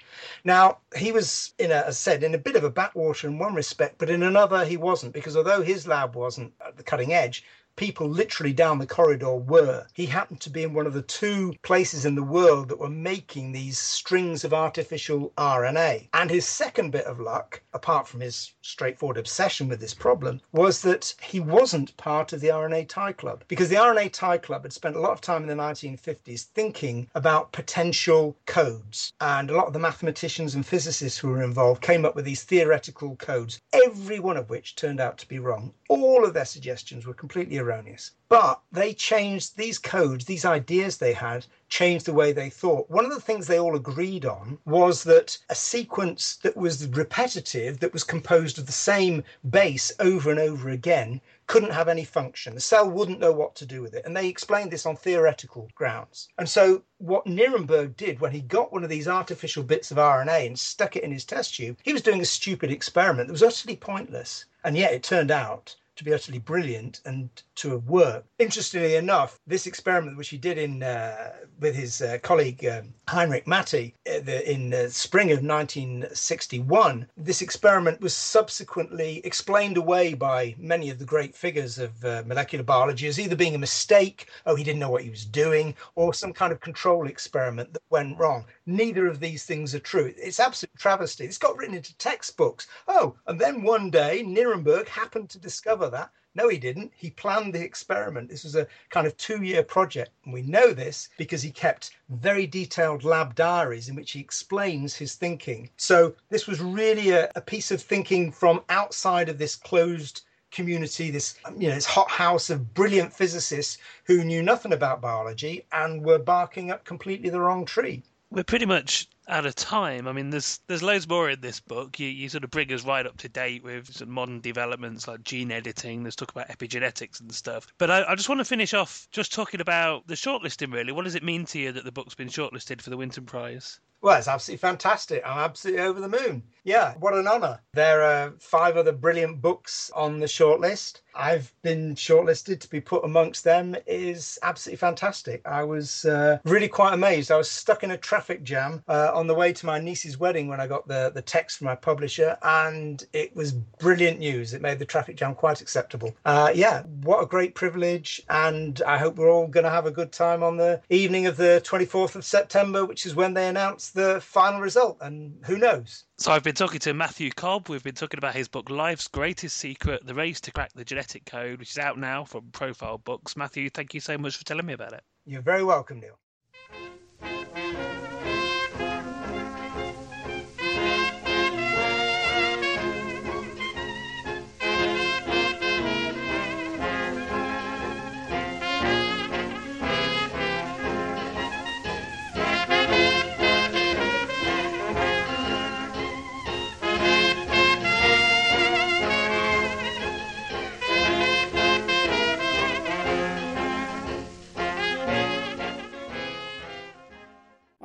[0.44, 3.54] Now, he was, in a, as said, in a bit of a backwater in one
[3.54, 7.44] respect, but in another he wasn't, because although his lab wasn't at the cutting edge,
[7.78, 9.86] people literally down the corridor were.
[9.94, 12.90] He happened to be in one of the two places in the world that were
[12.90, 16.10] making these strings of artificial RNA.
[16.14, 20.82] And his second bit of luck, apart from his straightforward obsession with this problem, was
[20.82, 23.44] that he wasn't part of the RNA Tie Club.
[23.48, 27.08] Because the RNA Tie Club had spent a lot of time in the 1950s thinking
[27.14, 29.14] about potential codes.
[29.22, 32.44] And a lot of the mathematicians and physicists who were involved came up with these
[32.44, 35.74] theoretical codes, every one of which turned out to be wrong.
[35.90, 38.12] All of their suggestions were completely erroneous.
[38.30, 42.90] But they changed these codes, these ideas they had, changed the way they thought.
[42.90, 47.80] One of the things they all agreed on was that a sequence that was repetitive,
[47.80, 52.54] that was composed of the same base over and over again, couldn't have any function.
[52.54, 54.06] The cell wouldn't know what to do with it.
[54.06, 56.28] And they explained this on theoretical grounds.
[56.38, 60.48] And so, what Nirenberg did when he got one of these artificial bits of RNA
[60.48, 63.44] and stuck it in his test tube, he was doing a stupid experiment that was
[63.44, 64.46] utterly pointless.
[64.68, 68.28] And yet, it turned out to be utterly brilliant and to have worked.
[68.40, 73.46] Interestingly enough, this experiment, which he did in uh, with his uh, colleague um, Heinrich
[73.46, 80.90] Matthaei uh, in the spring of 1961, this experiment was subsequently explained away by many
[80.90, 84.64] of the great figures of uh, molecular biology as either being a mistake, oh, he
[84.64, 88.46] didn't know what he was doing, or some kind of control experiment that went wrong.
[88.66, 90.14] Neither of these things are true.
[90.18, 91.26] It's absolute travesty.
[91.26, 92.68] It's got written into textbooks.
[92.88, 96.94] Oh, and then one day Nirenberg happened to discover that no, he didn't.
[96.96, 98.30] He planned the experiment.
[98.30, 100.12] This was a kind of two year project.
[100.24, 104.96] And we know this because he kept very detailed lab diaries in which he explains
[104.96, 105.70] his thinking.
[105.78, 110.22] So this was really a, a piece of thinking from outside of this closed
[110.52, 115.66] community, this you know, this hot house of brilliant physicists who knew nothing about biology
[115.72, 118.04] and were barking up completely the wrong tree.
[118.30, 120.08] We're pretty much out of time.
[120.08, 122.00] I mean, there's there's loads more in this book.
[122.00, 125.24] You, you sort of bring us right up to date with some modern developments like
[125.24, 126.04] gene editing.
[126.04, 127.68] There's talk about epigenetics and stuff.
[127.78, 130.74] But I, I just want to finish off just talking about the shortlisting.
[130.74, 133.26] Really, what does it mean to you that the book's been shortlisted for the Winton
[133.26, 133.80] Prize?
[134.02, 135.24] Well, it's absolutely fantastic.
[135.26, 136.44] I'm absolutely over the moon.
[136.64, 137.62] Yeah, what an honour.
[137.74, 141.02] There are five other brilliant books on the shortlist.
[141.16, 145.42] I've been shortlisted to be put amongst them is absolutely fantastic.
[145.46, 147.32] I was uh, really quite amazed.
[147.32, 150.48] I was stuck in a traffic jam uh, on the way to my niece's wedding
[150.48, 154.54] when I got the, the text from my publisher, and it was brilliant news.
[154.54, 156.16] It made the traffic jam quite acceptable.
[156.26, 159.92] Uh, yeah, what a great privilege, and I hope we're all going to have a
[159.92, 163.87] good time on the evening of the 24th of September, which is when they announce
[163.92, 166.06] the final result, and who knows?
[166.18, 167.70] So I've been talking to Matthew Cobb.
[167.70, 171.26] We've been talking about his book Life's Greatest Secret: The Race to Crack the Genetic
[171.26, 173.36] Code, which is out now from Profile Books.
[173.36, 175.04] Matthew, thank you so much for telling me about it.
[175.26, 176.20] You're very welcome, Neil.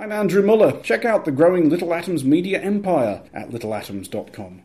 [0.03, 0.81] I'm Andrew Muller.
[0.81, 4.65] Check out the growing Little Atoms media empire at littleatoms.com.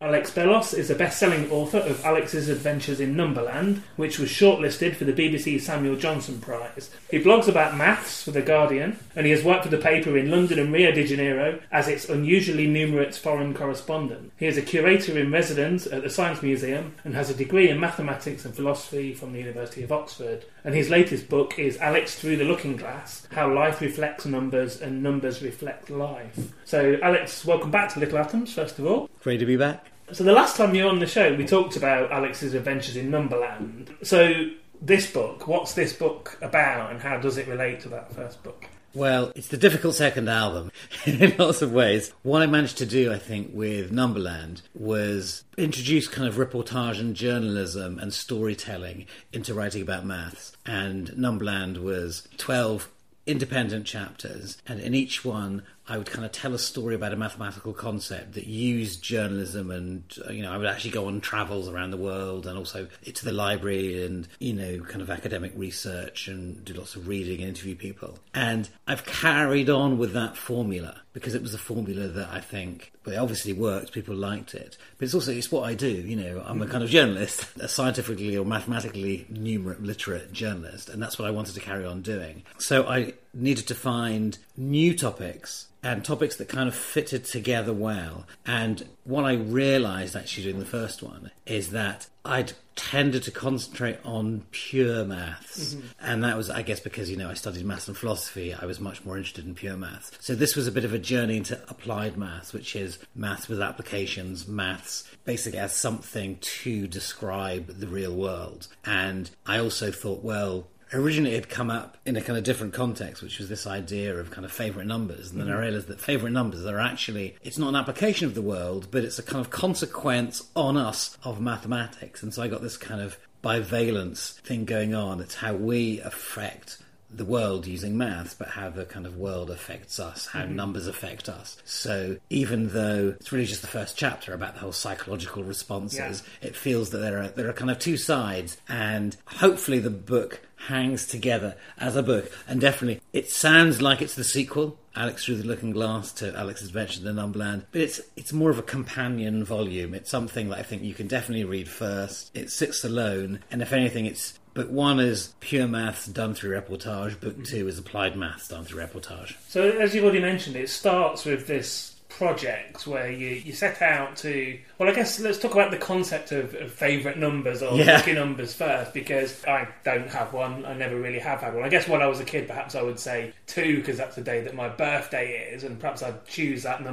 [0.00, 5.04] Alex Bellos is a best-selling author of Alex's Adventures in Numberland, which was shortlisted for
[5.04, 6.88] the BBC Samuel Johnson Prize.
[7.10, 10.30] He blogs about maths for The Guardian, and he has worked for the paper in
[10.30, 14.32] London and Rio de Janeiro as its unusually numerate foreign correspondent.
[14.38, 17.80] He is a curator in residence at the Science Museum and has a degree in
[17.80, 20.44] mathematics and philosophy from the University of Oxford.
[20.68, 25.02] And his latest book is Alex Through the Looking Glass How Life Reflects Numbers and
[25.02, 26.52] Numbers Reflect Life.
[26.66, 29.08] So, Alex, welcome back to Little Atoms, first of all.
[29.22, 29.86] Great to be back.
[30.12, 33.10] So the last time you were on the show, we talked about Alex's adventures in
[33.10, 33.94] Numberland.
[34.02, 34.50] So
[34.82, 38.66] this book, what's this book about, and how does it relate to that first book?
[38.98, 40.72] Well, it's the difficult second album
[41.06, 42.12] in lots of ways.
[42.22, 47.14] What I managed to do, I think, with Numberland was introduce kind of reportage and
[47.14, 50.56] journalism and storytelling into writing about maths.
[50.66, 52.90] And Numberland was 12
[53.24, 57.16] independent chapters, and in each one I would kind of tell a story about a
[57.16, 61.68] mathematical concept that used journalism, and uh, you know, I would actually go on travels
[61.68, 66.28] around the world and also to the library and you know, kind of academic research
[66.28, 68.18] and do lots of reading and interview people.
[68.34, 72.92] And I've carried on with that formula because it was a formula that I think
[73.04, 73.92] well, it obviously worked.
[73.92, 75.88] People liked it, but it's also it's what I do.
[75.88, 81.02] You know, I'm a kind of journalist, a scientifically or mathematically numerate, literate journalist, and
[81.02, 82.44] that's what I wanted to carry on doing.
[82.58, 88.26] So I needed to find new topics and topics that kind of fitted together well.
[88.44, 93.98] And what I realised actually doing the first one is that I'd tended to concentrate
[94.04, 95.74] on pure maths.
[95.74, 95.86] Mm-hmm.
[96.00, 98.80] And that was, I guess, because, you know, I studied maths and philosophy, I was
[98.80, 100.10] much more interested in pure maths.
[100.20, 103.60] So this was a bit of a journey into applied maths, which is maths with
[103.60, 108.68] applications, maths basically as something to describe the real world.
[108.84, 112.72] And I also thought, well, originally it had come up in a kind of different
[112.72, 115.30] context, which was this idea of kind of favourite numbers.
[115.30, 115.56] And then mm-hmm.
[115.56, 119.04] I realised that favourite numbers are actually, it's not an application of the world, but
[119.04, 122.22] it's a kind of consequence on us of mathematics.
[122.22, 125.20] And so I got this kind of bivalence thing going on.
[125.20, 126.78] It's how we affect
[127.10, 130.56] the world using maths, but how the kind of world affects us, how mm-hmm.
[130.56, 131.56] numbers affect us.
[131.64, 136.48] So even though it's really just the first chapter about the whole psychological responses, yeah.
[136.48, 140.40] it feels that there are there are kind of two sides, and hopefully the book
[140.66, 142.30] hangs together as a book.
[142.46, 146.68] And definitely, it sounds like it's the sequel, Alex Through the Looking Glass, to Alex's
[146.68, 147.66] Adventure in the Numberland.
[147.72, 149.94] But it's it's more of a companion volume.
[149.94, 152.30] It's something that I think you can definitely read first.
[152.34, 157.20] It sits alone, and if anything, it's Book one is pure maths done through reportage.
[157.20, 159.36] Book two is applied maths done through reportage.
[159.48, 164.16] So, as you've already mentioned, it starts with this project where you, you set out
[164.16, 164.58] to.
[164.76, 167.96] Well, I guess let's talk about the concept of, of favourite numbers or Yeah.
[167.98, 170.66] lucky numbers first, because I don't have one.
[170.66, 171.62] I never really have had one.
[171.64, 174.22] I guess when I was a kid, perhaps I would say two, because that's the
[174.22, 176.92] day that my birthday is, and perhaps I'd choose that number.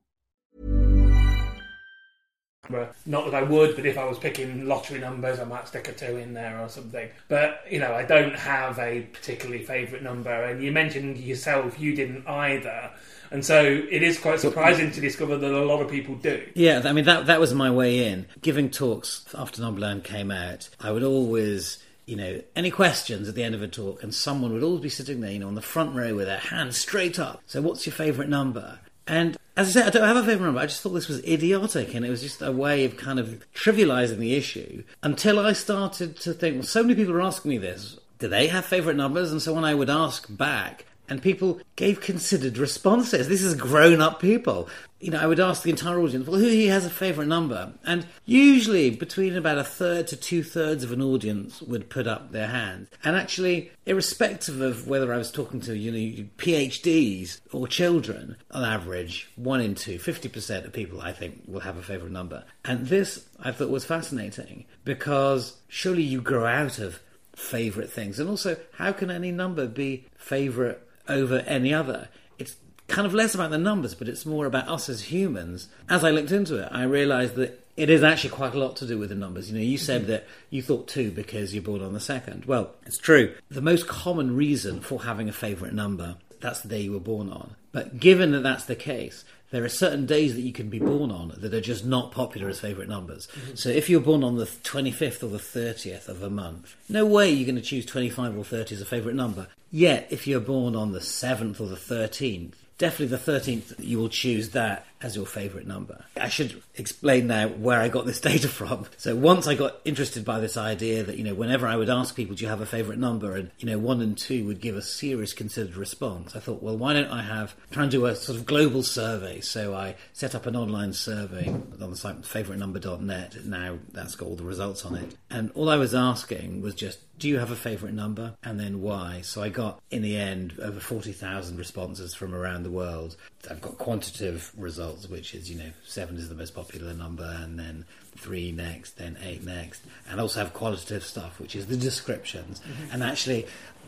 [3.05, 5.93] Not that I would, but if I was picking lottery numbers, I might stick a
[5.93, 7.09] two in there or something.
[7.27, 10.31] But, you know, I don't have a particularly favourite number.
[10.31, 12.91] And you mentioned yourself, you didn't either.
[13.31, 16.45] And so it is quite surprising to discover that a lot of people do.
[16.53, 18.27] Yeah, I mean that that was my way in.
[18.41, 23.43] Giving talks after Numberland came out, I would always, you know, any questions at the
[23.43, 25.61] end of a talk, and someone would always be sitting there, you know, on the
[25.61, 27.41] front row with their hand straight up.
[27.45, 28.79] So, what's your favourite number?
[29.07, 30.61] And as I said, I don't have a favourite number.
[30.61, 33.43] I just thought this was idiotic, and it was just a way of kind of
[33.53, 34.83] trivialising the issue.
[35.03, 37.99] Until I started to think, well, so many people are asking me this.
[38.19, 39.31] Do they have favourite numbers?
[39.31, 43.27] And so when I would ask back, and people gave considered responses.
[43.27, 44.69] This is grown up people.
[45.01, 47.73] You know, I would ask the entire audience, well, who here has a favourite number?
[47.83, 52.31] And usually between about a third to two thirds of an audience would put up
[52.31, 52.87] their hand.
[53.03, 58.63] And actually, irrespective of whether I was talking to, you know, PhDs or children, on
[58.63, 62.45] average, one in two, 50% of people, I think, will have a favourite number.
[62.63, 67.01] And this, I thought, was fascinating because surely you grow out of
[67.35, 68.17] favourite things.
[68.17, 70.79] And also, how can any number be favourite
[71.11, 72.09] over any other?
[72.39, 72.55] It's
[72.87, 75.67] kind of less about the numbers, but it's more about us as humans.
[75.89, 78.87] As I looked into it, I realised that it is actually quite a lot to
[78.87, 79.49] do with the numbers.
[79.49, 80.11] You know, you said mm-hmm.
[80.11, 82.45] that you thought two because you're born on the second.
[82.45, 83.33] Well, it's true.
[83.49, 87.29] The most common reason for having a favourite number, that's the day you were born
[87.29, 87.55] on.
[87.71, 91.11] But given that that's the case, there are certain days that you can be born
[91.11, 93.27] on that are just not popular as favourite numbers.
[93.27, 93.55] Mm-hmm.
[93.55, 97.29] So if you're born on the 25th or the 30th of a month, no way
[97.29, 99.47] you're going to choose 25 or 30 as a favourite number.
[99.69, 104.09] Yet, if you're born on the 7th or the 13th, definitely the 13th, you will
[104.09, 106.05] choose that as your favourite number.
[106.19, 108.85] I should explain now where I got this data from.
[108.97, 112.15] So once I got interested by this idea that, you know, whenever I would ask
[112.15, 113.35] people, do you have a favourite number?
[113.35, 116.35] And, you know, one and two would give a serious considered response.
[116.35, 119.41] I thought, well, why don't I have, try and do a sort of global survey.
[119.41, 123.45] So I set up an online survey on the site favouritenumber.net.
[123.45, 125.15] Now that's got all the results on it.
[125.29, 128.33] And all I was asking was just, do you have a favourite number?
[128.43, 129.21] And then why?
[129.21, 133.15] So I got, in the end, over 40,000 responses from around the world.
[133.49, 137.57] I've got quantitative results, which is, you know, seven is the most popular number, and
[137.59, 137.85] then
[138.15, 139.81] three next, then eight next.
[140.09, 142.59] And also have qualitative stuff, which is the descriptions.
[142.59, 142.93] Mm-hmm.
[142.93, 143.47] And actually,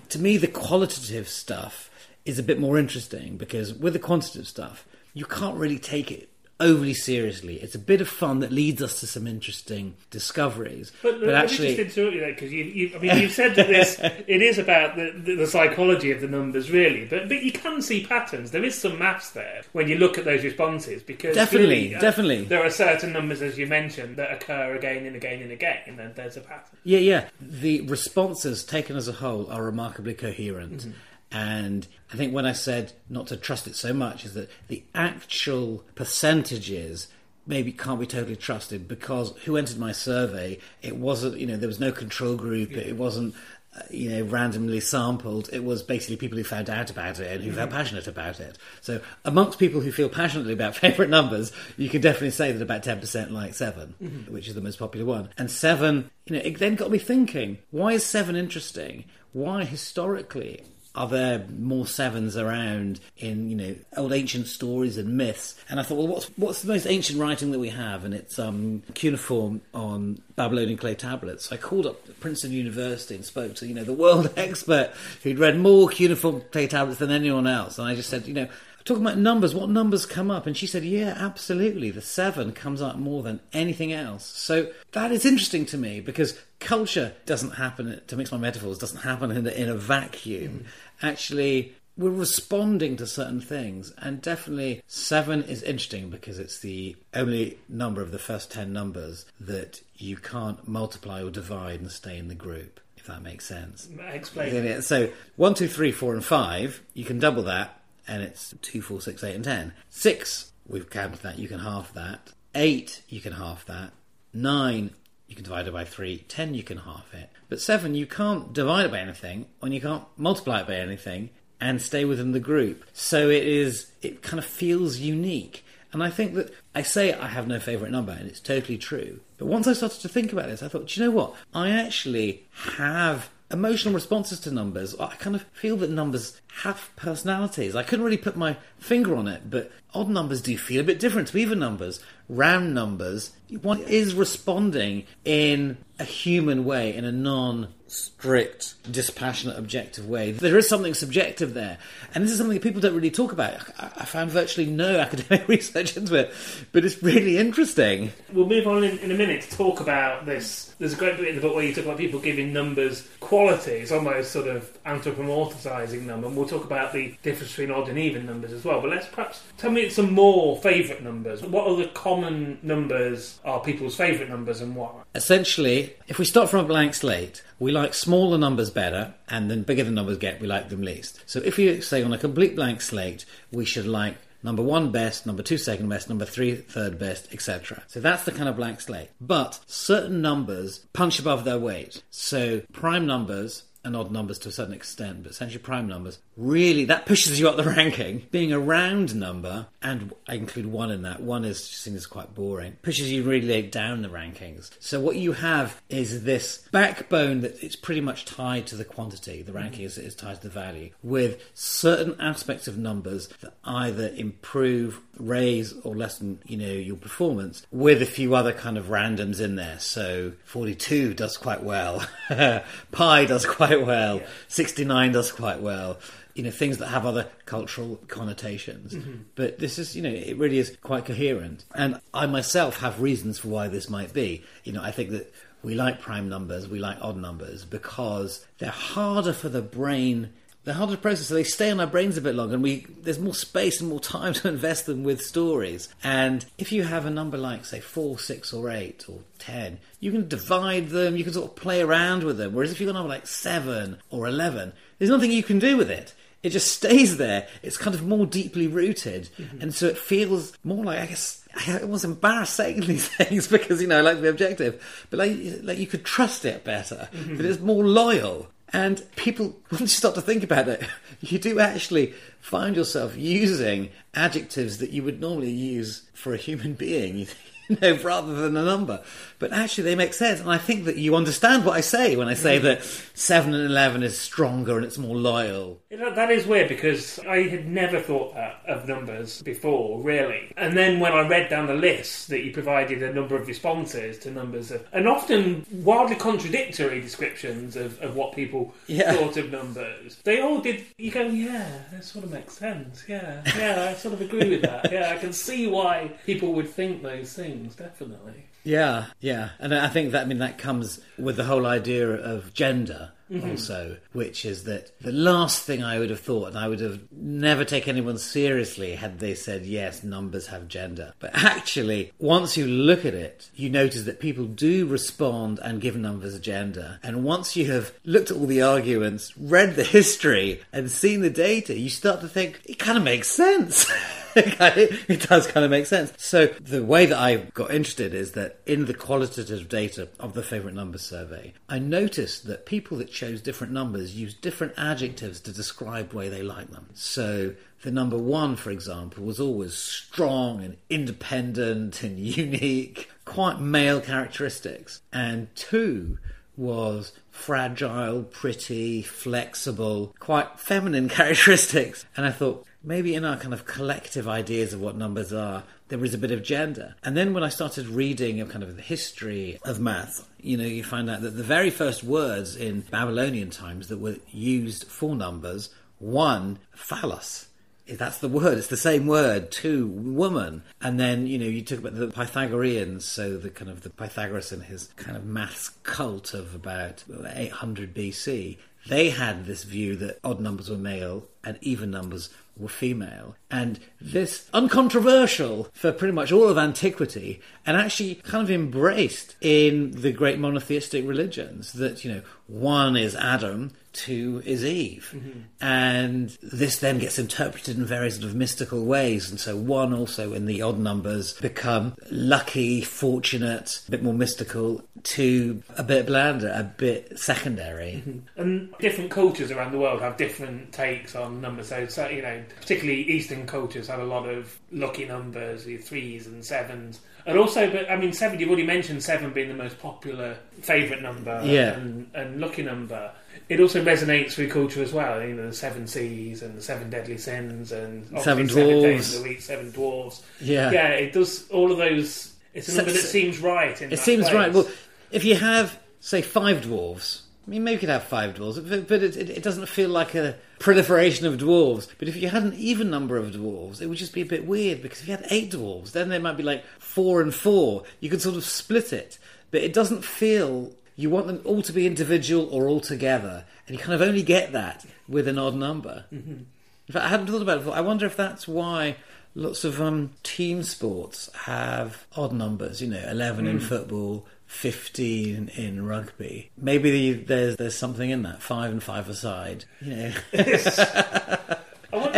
[0.09, 1.89] to me, the qualitative stuff
[2.25, 6.29] is a bit more interesting because with the quantitative stuff, you can't really take it
[6.63, 7.55] overly seriously.
[7.61, 10.91] It's a bit of fun that leads us to some interesting discoveries.
[11.01, 13.67] But, but actually, just interrupt you there because you, you, I mean, you said that
[13.67, 17.05] this it is about the, the, the psychology of the numbers, really.
[17.05, 18.51] But but you can see patterns.
[18.51, 22.01] There is some maths there when you look at those responses because Definitely, clearly, uh,
[22.01, 22.43] definitely.
[22.45, 25.99] there are certain numbers, as you mentioned, that occur again and again and again, and
[25.99, 26.77] then there's a pattern.
[26.83, 27.29] Yeah, yeah.
[27.41, 30.87] The responses taken as a whole are remarkably coherent.
[31.33, 34.83] And I think when I said not to trust it so much, is that the
[34.93, 37.07] actual percentages
[37.45, 41.67] maybe can't be totally trusted because who entered my survey, it wasn't, you know, there
[41.67, 43.33] was no control group, it wasn't.
[43.75, 45.49] uh, You know, randomly sampled.
[45.51, 48.55] It was basically people who found out about it and who felt passionate about it.
[48.81, 52.83] So, amongst people who feel passionately about favourite numbers, you can definitely say that about
[52.83, 55.29] ten percent like 7 which is the most popular one.
[55.39, 59.05] And seven, you know, it then got me thinking: why is seven interesting?
[59.33, 60.61] Why historically
[60.95, 65.55] are there more sevens around in you know old ancient stories and myths?
[65.69, 68.05] And I thought, well, what's what's the most ancient writing that we have?
[68.05, 71.45] And it's um, cuneiform on Babylonian clay tablets.
[71.45, 74.91] So I called up Princeton University and spoke to you know the world expert
[75.23, 77.79] who'd read more cuneiform clay tablets than anyone else.
[77.79, 78.47] And I just said, you know.
[78.85, 80.45] Talking about numbers, what numbers come up?
[80.45, 81.91] And she said, Yeah, absolutely.
[81.91, 84.25] The seven comes up more than anything else.
[84.25, 89.01] So that is interesting to me because culture doesn't happen, to mix my metaphors, doesn't
[89.01, 90.51] happen in a, in a vacuum.
[90.51, 91.05] Mm-hmm.
[91.05, 93.93] Actually, we're responding to certain things.
[93.97, 99.25] And definitely, seven is interesting because it's the only number of the first 10 numbers
[99.39, 103.87] that you can't multiply or divide and stay in the group, if that makes sense.
[104.11, 104.81] Explain.
[104.81, 109.01] So one, two, three, four, and five, you can double that, and it's two, four,
[109.01, 109.73] six, eight, and ten.
[109.89, 112.33] Six, we've counted that, you can half that.
[112.55, 113.91] Eight, you can half that.
[114.33, 114.91] Nine,
[115.27, 116.19] you can divide it by three.
[116.27, 117.29] Ten, you can half it.
[117.49, 121.29] But seven, you can't divide it by anything, and you can't multiply it by anything,
[121.59, 122.83] and stay within the group.
[122.93, 125.63] So it is, it kind of feels unique.
[125.91, 129.19] And I think that I say I have no favourite number, and it's totally true.
[129.37, 131.35] But once I started to think about this, I thought, do you know what?
[131.53, 132.45] I actually
[132.75, 134.95] have emotional responses to numbers.
[134.99, 137.75] I kind of feel that numbers have personalities.
[137.75, 140.99] I couldn't really put my finger on it, but odd numbers do feel a bit
[140.99, 142.01] different to even numbers.
[142.27, 143.31] Round numbers,
[143.61, 150.31] one is responding in a human way, in a non strict, dispassionate, objective way.
[150.31, 151.77] There is something subjective there.
[152.15, 153.53] And this is something that people don't really talk about.
[153.79, 156.33] I I found virtually no academic research into it,
[156.71, 158.11] but it's really interesting.
[158.31, 160.72] We'll move on in, in a minute to talk about this.
[160.83, 163.89] There's a great bit in the book where you talk about people giving numbers qualities,
[163.89, 168.25] almost sort of anthropomorphizing them, and we'll talk about the difference between odd and even
[168.25, 168.81] numbers as well.
[168.81, 171.41] But let's perhaps tell me some more favourite numbers.
[171.41, 174.91] What other common numbers are people's favourite numbers and why?
[175.15, 179.63] Essentially, if we start from a blank slate, we like smaller numbers better, and then
[179.63, 181.23] bigger the numbers get, we like them least.
[181.25, 185.25] So if you say on a complete blank slate, we should like number one best,
[185.25, 187.83] number two second best, number three third best, etc.
[187.87, 189.09] So that's the kind of blank slate.
[189.19, 192.03] But certain numbers punch above their weight.
[192.09, 196.85] So prime numbers and odd numbers to a certain extent, but essentially prime numbers, really
[196.85, 198.23] that pushes you up the ranking.
[198.31, 202.33] Being a round number, and I include one in that, one is seen as quite
[202.33, 204.71] boring, pushes you really down the rankings.
[204.79, 209.41] So what you have is this backbone that it's pretty much tied to the quantity,
[209.41, 214.09] the ranking is, is tied to the value, with certain aspects of numbers that either
[214.15, 219.39] improve, raise, or lessen, you know, your performance, with a few other kind of randoms
[219.39, 219.79] in there.
[219.79, 222.05] So 42 does quite well,
[222.91, 225.99] pi does quite well, 69 does quite well.
[226.33, 228.93] You know, things that have other cultural connotations.
[228.93, 229.21] Mm-hmm.
[229.35, 231.63] But this is, you know, it really is quite coherent.
[231.75, 234.43] And I myself have reasons for why this might be.
[234.63, 238.69] You know, I think that we like prime numbers, we like odd numbers because they're
[238.69, 240.33] harder for the brain.
[240.63, 242.85] They're harder to process, so they stay on our brains a bit longer, and we
[243.01, 245.89] there's more space and more time to invest them with stories.
[246.03, 250.11] And if you have a number like, say, four, six, or eight, or ten, you
[250.11, 252.53] can divide them, you can sort of play around with them.
[252.53, 255.75] Whereas if you've got a number like seven or eleven, there's nothing you can do
[255.75, 256.13] with it.
[256.43, 257.47] It just stays there.
[257.61, 259.61] It's kind of more deeply rooted, mm-hmm.
[259.61, 263.81] and so it feels more like I guess it was embarrassed saying these things because
[263.81, 267.09] you know I like the objective, but like like you could trust it better.
[267.13, 267.37] Mm-hmm.
[267.37, 270.83] That it's more loyal, and people once you start to think about it,
[271.21, 276.73] you do actually find yourself using adjectives that you would normally use for a human
[276.73, 277.27] being.
[277.83, 279.01] You know, rather than a number.
[279.39, 282.27] But actually, they make sense, and I think that you understand what I say when
[282.27, 282.63] I say mm.
[282.63, 285.81] that seven and eleven is stronger and it's more loyal.
[285.91, 290.51] That is weird because I had never thought that of numbers before, really.
[290.57, 294.17] And then when I read down the list that you provided a number of responses
[294.19, 299.13] to numbers of, and often wildly contradictory descriptions of, of what people Yeah.
[299.13, 300.83] thought of numbers, they all did.
[300.97, 303.03] You go, yeah, that sort of makes sense.
[303.07, 304.91] Yeah, yeah, I sort of agree with that.
[304.91, 307.62] Yeah, I can see why people would think those things.
[307.77, 308.45] Definitely.
[308.63, 312.53] Yeah, yeah, and I think that I mean that comes with the whole idea of
[312.53, 313.51] gender Mhm.
[313.51, 316.99] also, which is that the last thing I would have thought, and I would have
[317.11, 321.13] never taken anyone seriously had they said yes, numbers have gender.
[321.19, 325.95] But actually, once you look at it, you notice that people do respond and give
[325.95, 326.99] numbers a gender.
[327.01, 331.29] And once you have looked at all the arguments, read the history, and seen the
[331.29, 333.91] data, you start to think it kind of makes sense.
[334.35, 336.13] it does kind of make sense.
[336.17, 340.43] So the way that I got interested is that in the qualitative data of the
[340.43, 345.51] favourite number survey, I noticed that people that chose different numbers used different adjectives to
[345.51, 346.87] describe the way they like them.
[346.93, 354.01] So the number one, for example, was always strong and independent and unique, quite male
[354.01, 355.01] characteristics.
[355.11, 356.17] And two
[356.55, 362.05] was fragile, pretty, flexible, quite feminine characteristics.
[362.15, 366.03] And I thought, maybe in our kind of collective ideas of what numbers are, there
[366.03, 366.95] is a bit of gender.
[367.03, 370.65] And then when I started reading of kind of the history of math, you know,
[370.65, 375.15] you find out that the very first words in Babylonian times that were used for
[375.15, 375.69] numbers,
[375.99, 377.47] one, phallus.
[377.85, 378.57] That's the word.
[378.57, 379.51] It's the same word.
[379.51, 380.63] Two, woman.
[380.81, 384.53] And then, you know, you talk about the Pythagoreans, so the kind of the Pythagoras
[384.53, 388.57] and his kind of maths cult of about 800 BC.
[388.87, 393.35] They had this view that odd numbers were male and even numbers were female.
[393.49, 399.91] And this uncontroversial for pretty much all of antiquity and actually kind of embraced in
[399.91, 402.21] the great monotheistic religions that, you know,
[402.53, 405.11] one is Adam, two is Eve.
[405.15, 405.39] Mm-hmm.
[405.59, 409.31] And this then gets interpreted in various sort of mystical ways.
[409.31, 414.83] And so one also in the odd numbers become lucky, fortunate, a bit more mystical,
[415.01, 418.03] two a bit blander, a bit secondary.
[418.05, 418.39] Mm-hmm.
[418.39, 421.69] And different cultures around the world have different takes on numbers.
[421.69, 426.45] So, so you know, particularly Eastern cultures have a lot of lucky numbers, threes and
[426.45, 426.99] sevens.
[427.25, 428.39] And also, but I mean, seven.
[428.39, 431.73] You've already mentioned seven being the most popular favourite number, Yeah.
[431.73, 433.11] and, and lucky number.
[433.49, 435.21] It also resonates with culture as well.
[435.21, 439.05] You know, the seven seas and the seven deadly sins, and Seven obviously seven days
[439.09, 439.15] dwarves.
[439.17, 440.21] of the week, seven dwarves.
[440.39, 440.71] Yeah.
[440.71, 440.87] yeah.
[440.89, 442.33] It does all of those.
[442.53, 443.81] It's a number that seems right.
[443.81, 444.33] In It seems place.
[444.35, 444.53] right.
[444.53, 444.67] Well,
[445.11, 448.87] if you have, say, five dwarves, I mean, maybe you could have five dwarves, but,
[448.87, 451.87] but it, it, it doesn't feel like a proliferation of dwarves.
[451.99, 454.45] But if you had an even number of dwarves, it would just be a bit
[454.45, 457.83] weird because if you had eight dwarves, then there might be like four and four.
[457.99, 459.19] You could sort of split it,
[459.51, 460.71] but it doesn't feel.
[460.95, 464.23] You want them all to be individual or all together, and you kind of only
[464.23, 466.05] get that with an odd number.
[466.13, 466.45] Mhm.
[466.87, 467.75] In fact, I hadn't thought about it before.
[467.75, 468.97] I wonder if that's why
[469.35, 472.81] lots of um, team sports have odd numbers.
[472.81, 473.63] You know, eleven in Mm.
[473.63, 476.51] football, fifteen in rugby.
[476.57, 478.41] Maybe there's there's something in that.
[478.41, 479.65] Five and five aside.
[479.81, 480.13] You know,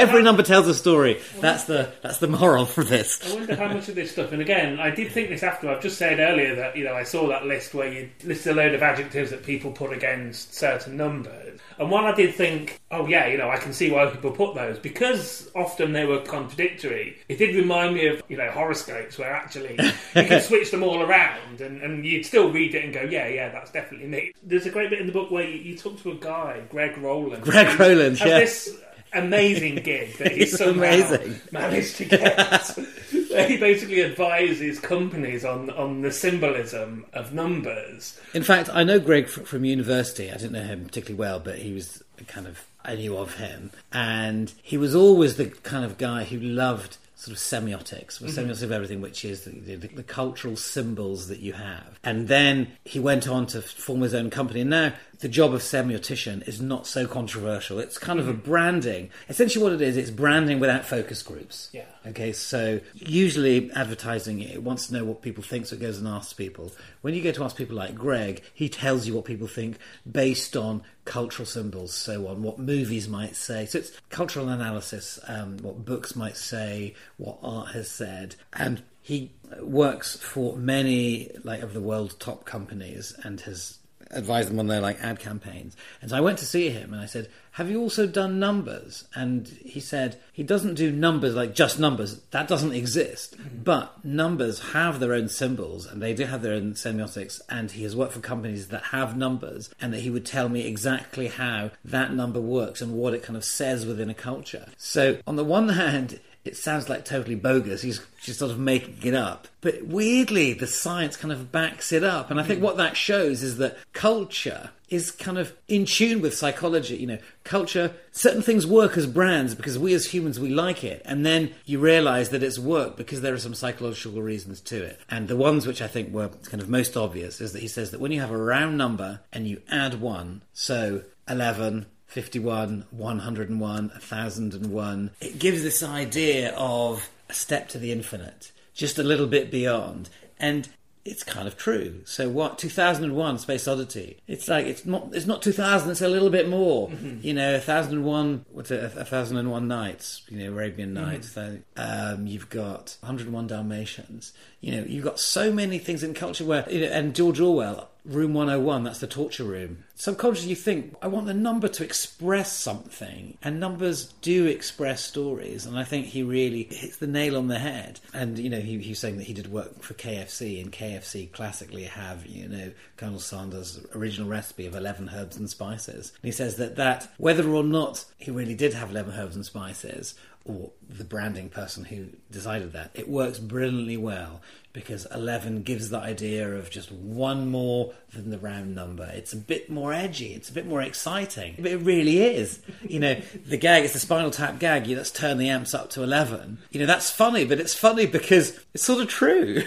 [0.08, 1.22] every number tells a story.
[1.39, 3.20] That's the that's the moral for this.
[3.26, 4.32] I wonder how much of this stuff.
[4.32, 5.70] And again, I did think this after.
[5.70, 8.56] I've just said earlier that you know I saw that list where you listed a
[8.56, 11.60] load of adjectives that people put against certain numbers.
[11.78, 14.56] And while I did think, oh yeah, you know, I can see why people put
[14.56, 17.18] those because often they were contradictory.
[17.28, 21.01] It did remind me of you know horoscopes where actually you can switch them all
[21.01, 24.32] around and, and you'd still read it and go, yeah, yeah, that's definitely me.
[24.43, 26.97] There's a great bit in the book where you, you talk to a guy, Greg
[26.97, 27.43] Rowland.
[27.43, 28.39] Greg Rowland, yeah.
[28.39, 28.78] this
[29.16, 31.39] amazing gig that he's It's somehow amazing.
[31.51, 32.78] managed to get.
[33.49, 38.20] he basically advises companies on on the symbolism of numbers.
[38.34, 40.30] In fact, I know Greg from university.
[40.30, 43.72] I didn't know him particularly well, but he was kind of I knew of him,
[43.91, 48.36] and he was always the kind of guy who loved sort of semiotics, well, Mhm.
[48.49, 51.97] semiotics of everything, which is the, the, the cultural symbols that you have.
[52.03, 54.61] And then he went on to form his own company.
[54.61, 57.80] And now the job of semiotician is not so controversial.
[57.80, 58.43] It's kind of a Mhm.
[58.43, 59.09] branding.
[59.30, 61.70] Essentially, what it is, it's branding without focus groups.
[61.72, 61.86] Yeah.
[62.05, 66.07] Okay, so usually advertising it wants to know what people think, so it goes and
[66.07, 66.72] asks people.
[67.01, 69.78] When you go to ask people like Greg, he tells you what people think
[70.09, 73.66] based on cultural symbols, so on what movies might say.
[73.66, 79.32] So it's cultural analysis, um, what books might say, what art has said, and he
[79.61, 83.78] works for many like of the world's top companies and has
[84.12, 85.76] advise them on their like ad campaigns.
[86.01, 89.06] And so I went to see him and I said, "Have you also done numbers?"
[89.16, 92.22] And he said he doesn't do numbers like just numbers.
[92.32, 93.38] That doesn't exist.
[93.38, 93.64] Mm-hmm.
[93.64, 97.41] But numbers have their own symbols and they do have their own semiotics.
[97.49, 100.66] And he has worked for companies that have numbers, and that he would tell me
[100.66, 104.68] exactly how that number works and what it kind of says within a culture.
[104.78, 107.81] So on the one hand it sounds like totally bogus.
[107.81, 109.47] He's just sort of making it up.
[109.61, 112.29] But weirdly, the science kind of backs it up.
[112.29, 112.65] And I think hmm.
[112.65, 116.97] what that shows is that culture is kind of in tune with psychology.
[116.97, 121.01] You know, culture, certain things work as brands because we as humans, we like it.
[121.03, 124.99] And then you realize that it's worked because there are some psychological reasons to it.
[125.09, 127.89] And the ones which I think were kind of most obvious is that he says
[127.89, 133.89] that when you have a round number and you add one, so 11, 51, 101,
[133.89, 135.11] 1001.
[135.20, 140.09] It gives this idea of a step to the infinite, just a little bit beyond.
[140.39, 140.70] And
[141.03, 142.03] it's kind of true.
[142.05, 142.57] So what?
[142.57, 144.22] 2001 Space Oddity.
[144.30, 145.91] It's like it's not it's not 2000.
[145.91, 146.88] It's a little bit more.
[146.88, 147.18] Mm-hmm.
[147.22, 148.45] You know, 1001.
[148.49, 148.95] What's it?
[148.95, 150.22] 1001 Nights.
[150.30, 151.05] You know, Arabian mm-hmm.
[151.05, 151.34] Nights.
[151.34, 151.57] Mm-hmm.
[151.76, 154.32] um, you've got 101 Dalmatians.
[154.61, 157.89] You know, you've got so many things in culture where you know, and George Orwell
[158.06, 159.84] Room 101, that's the torture room.
[159.95, 163.38] Subconsciously, you think, I want the number to express something.
[163.41, 165.66] And numbers do express stories.
[165.66, 167.99] And I think he really hits the nail on the head.
[168.14, 171.84] And, you know, he, he's saying that he did work for KFC, and KFC classically
[171.84, 176.12] have, you know, Colonel Sanders' original recipe of 11 herbs and spices.
[176.22, 179.45] And he says that, that whether or not he really did have 11 herbs and
[179.45, 184.41] spices, or the branding person who decided that, it works brilliantly well
[184.73, 189.09] because 11 gives the idea of just one more than the round number.
[189.13, 191.55] It's a bit more edgy, it's a bit more exciting.
[191.57, 192.61] But it really is.
[192.85, 193.15] You know,
[193.45, 196.59] the gag, it's the spinal tap gag, you let's turn the amps up to 11.
[196.69, 199.63] You know, that's funny, but it's funny because it's sort of true.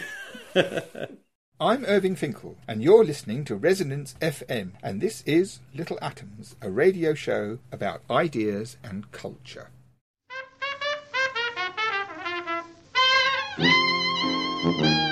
[1.60, 6.70] I'm Irving Finkel, and you're listening to Resonance FM, and this is Little Atoms, a
[6.70, 9.70] radio show about ideas and culture.
[13.58, 15.07] Mm-hmm.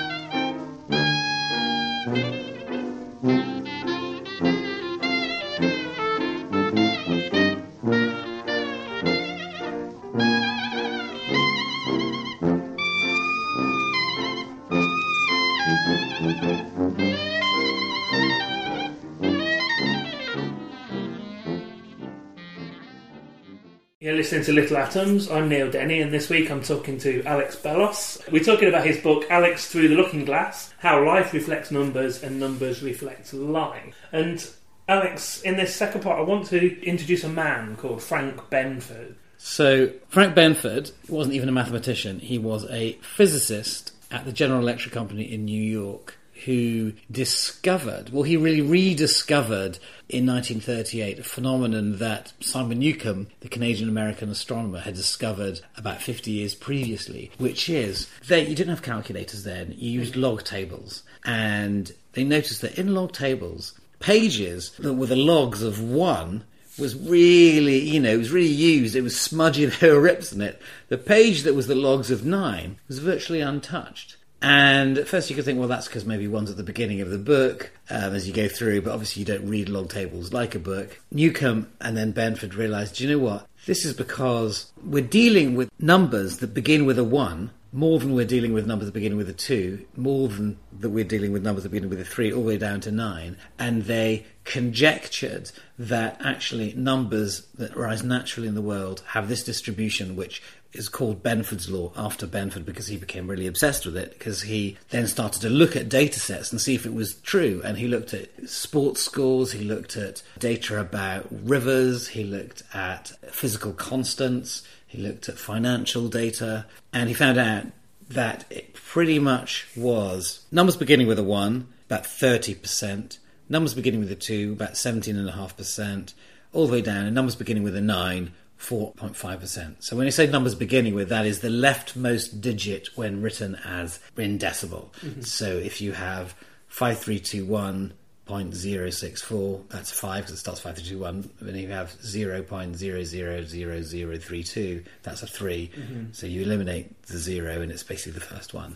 [24.07, 25.29] You're listening to Little Atoms.
[25.29, 28.31] I'm Neil Denny, and this week I'm talking to Alex Bellos.
[28.31, 32.39] We're talking about his book, Alex Through the Looking Glass How Life Reflects Numbers and
[32.39, 33.97] Numbers Reflect Life.
[34.13, 34.49] And
[34.87, 39.15] Alex, in this second part, I want to introduce a man called Frank Benford.
[39.37, 44.93] So, Frank Benford wasn't even a mathematician, he was a physicist at the General Electric
[44.93, 49.79] Company in New York who discovered, well, he really rediscovered
[50.09, 56.31] in 1938 a phenomenon that Simon Newcomb, the Canadian American astronomer, had discovered about 50
[56.31, 61.03] years previously, which is that you didn't have calculators then, you used log tables.
[61.25, 66.43] And they noticed that in log tables, pages that were the logs of one
[66.77, 68.95] was really, you know, it was really used.
[68.95, 69.65] It was smudgy.
[69.79, 70.61] There were rips in it.
[70.89, 74.17] The page that was the logs of nine was virtually untouched.
[74.41, 77.09] And at first you could think, well, that's because maybe one's at the beginning of
[77.09, 80.53] the book um, as you go through, but obviously you don't read log tables like
[80.53, 80.99] a book.
[81.11, 83.47] Newcomb and then Benford realised, you know what?
[83.65, 88.25] This is because we're dealing with numbers that begin with a 1 more than we're
[88.25, 91.63] dealing with numbers that begin with a 2, more than that we're dealing with numbers
[91.63, 93.37] that begin with a 3, all the way down to 9.
[93.59, 100.15] And they conjectured that actually numbers that rise naturally in the world have this distribution
[100.15, 100.41] which
[100.77, 104.77] is called Benford's law after Benford because he became really obsessed with it because he
[104.89, 107.61] then started to look at data sets and see if it was true.
[107.63, 113.11] And he looked at sports scores he looked at data about rivers he looked at
[113.31, 117.65] physical constants he looked at financial data and he found out
[118.09, 123.17] that it pretty much was numbers beginning with a 1 about 30%
[123.49, 126.13] numbers beginning with a 2 about 17.5%
[126.53, 129.83] all the way down and numbers beginning with a 9 4.5%.
[129.83, 133.99] So when you say numbers beginning with, that is the leftmost digit when written as
[134.17, 134.93] in decimal.
[135.01, 135.21] Mm-hmm.
[135.21, 136.35] So if you have
[136.71, 141.29] 5321.064, that's 5 because it starts 5321.
[141.41, 145.71] Then if you have 0.000032, that's a 3.
[145.75, 146.03] Mm-hmm.
[146.13, 148.75] So you eliminate the 0 and it's basically the first one.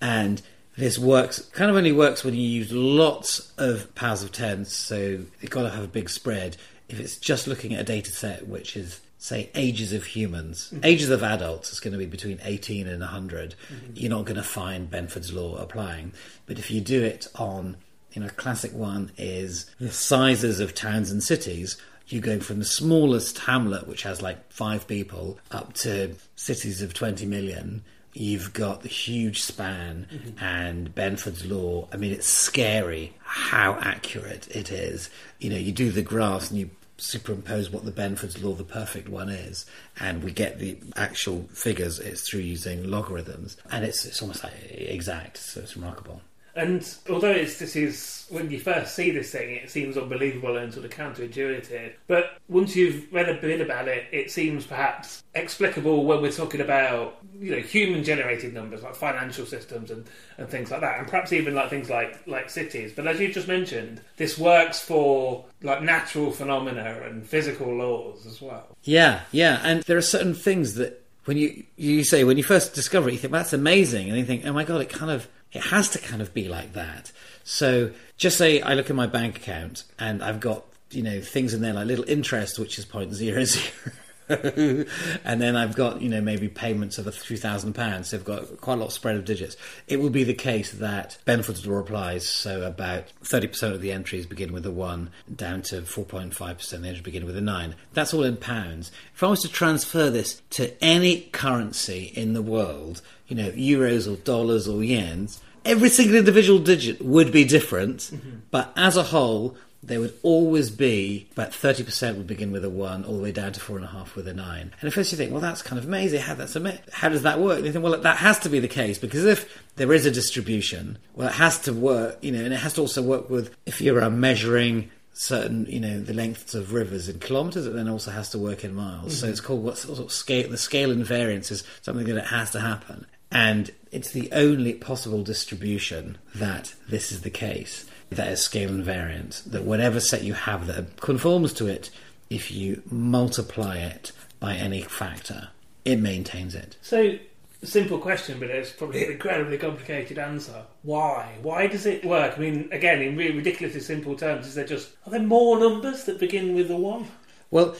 [0.00, 0.40] And
[0.76, 5.24] this works kind of only works when you use lots of powers of 10, so
[5.40, 6.58] you've got to have a big spread.
[6.88, 10.84] If it's just looking at a data set which is say ages of humans, mm-hmm.
[10.84, 13.54] ages of adults is going to be between 18 and 100.
[13.72, 13.92] Mm-hmm.
[13.94, 16.12] You're not going to find Benford's law applying.
[16.46, 17.76] But if you do it on
[18.12, 21.76] You know, a classic one is the sizes of towns and cities.
[22.08, 26.94] You're going from the smallest hamlet, which has like five people, up to cities of
[26.94, 27.82] 20 million.
[28.14, 30.06] You've got the huge span
[30.40, 31.88] and Benford's law.
[31.92, 35.10] I mean, it's scary how accurate it is.
[35.38, 39.08] You know, you do the graphs and you superimpose what the Benford's law, the perfect
[39.08, 39.66] one is,
[40.00, 41.98] and we get the actual figures.
[41.98, 45.36] It's through using logarithms, and it's it's almost like exact.
[45.38, 46.22] So it's remarkable.
[46.56, 50.72] And although it's, this is when you first see this thing, it seems unbelievable and
[50.72, 51.92] sort of counterintuitive.
[52.06, 56.62] But once you've read a bit about it, it seems perhaps explicable when we're talking
[56.62, 60.06] about you know human generated numbers like financial systems and,
[60.38, 62.92] and things like that, and perhaps even like things like like cities.
[62.94, 68.40] But as you just mentioned, this works for like natural phenomena and physical laws as
[68.40, 68.66] well.
[68.82, 72.74] Yeah, yeah, and there are certain things that when you you say when you first
[72.74, 75.28] discover it, you think that's amazing, and you think, oh my god, it kind of
[75.52, 77.12] it has to kind of be like that.
[77.44, 81.54] So just say I look at my bank account and I've got you know things
[81.54, 83.92] in there like little interest, which is point zero zero.
[84.28, 88.08] and then I've got, you know, maybe payments of a few thousand pounds.
[88.08, 89.56] So I've got quite a lot of spread of digits.
[89.86, 92.28] It will be the case that Benford's law applies.
[92.28, 97.02] So about 30% of the entries begin with a 1, down to 4.5% the entries
[97.02, 97.76] begin with a 9.
[97.94, 98.90] That's all in pounds.
[99.14, 104.10] If I was to transfer this to any currency in the world, you know, euros
[104.12, 108.10] or dollars or yens, every single individual digit would be different.
[108.50, 113.04] But as a whole, there would always be about 30% would begin with a 1
[113.04, 114.60] all the way down to 4.5 with a 9.
[114.60, 116.20] And at first you think, well, that's kind of amazing.
[116.22, 117.58] How, that's ama- how does that work?
[117.58, 120.10] And you think, well, that has to be the case because if there is a
[120.10, 123.54] distribution, well, it has to work, you know, and it has to also work with
[123.64, 127.88] if you're uh, measuring certain, you know, the lengths of rivers in kilometres, it then
[127.88, 129.16] also has to work in miles.
[129.18, 129.30] So Mhm.
[129.30, 132.60] it's called what sort of scale, the scale invariance is something that it has to
[132.60, 133.06] happen.
[133.30, 137.86] And it's the only possible distribution that this is the case.
[138.10, 139.44] That is scale invariant.
[139.44, 141.90] That whatever set you have that conforms to it,
[142.30, 145.48] if you multiply it by any factor,
[145.84, 146.76] it maintains it.
[146.82, 147.18] So,
[147.62, 150.62] simple question, but it's probably an incredibly complicated answer.
[150.82, 151.34] Why?
[151.42, 152.34] Why does it work?
[152.36, 156.04] I mean, again, in really ridiculously simple terms, is there just are there more numbers
[156.04, 157.06] that begin with a one?
[157.50, 157.76] Well,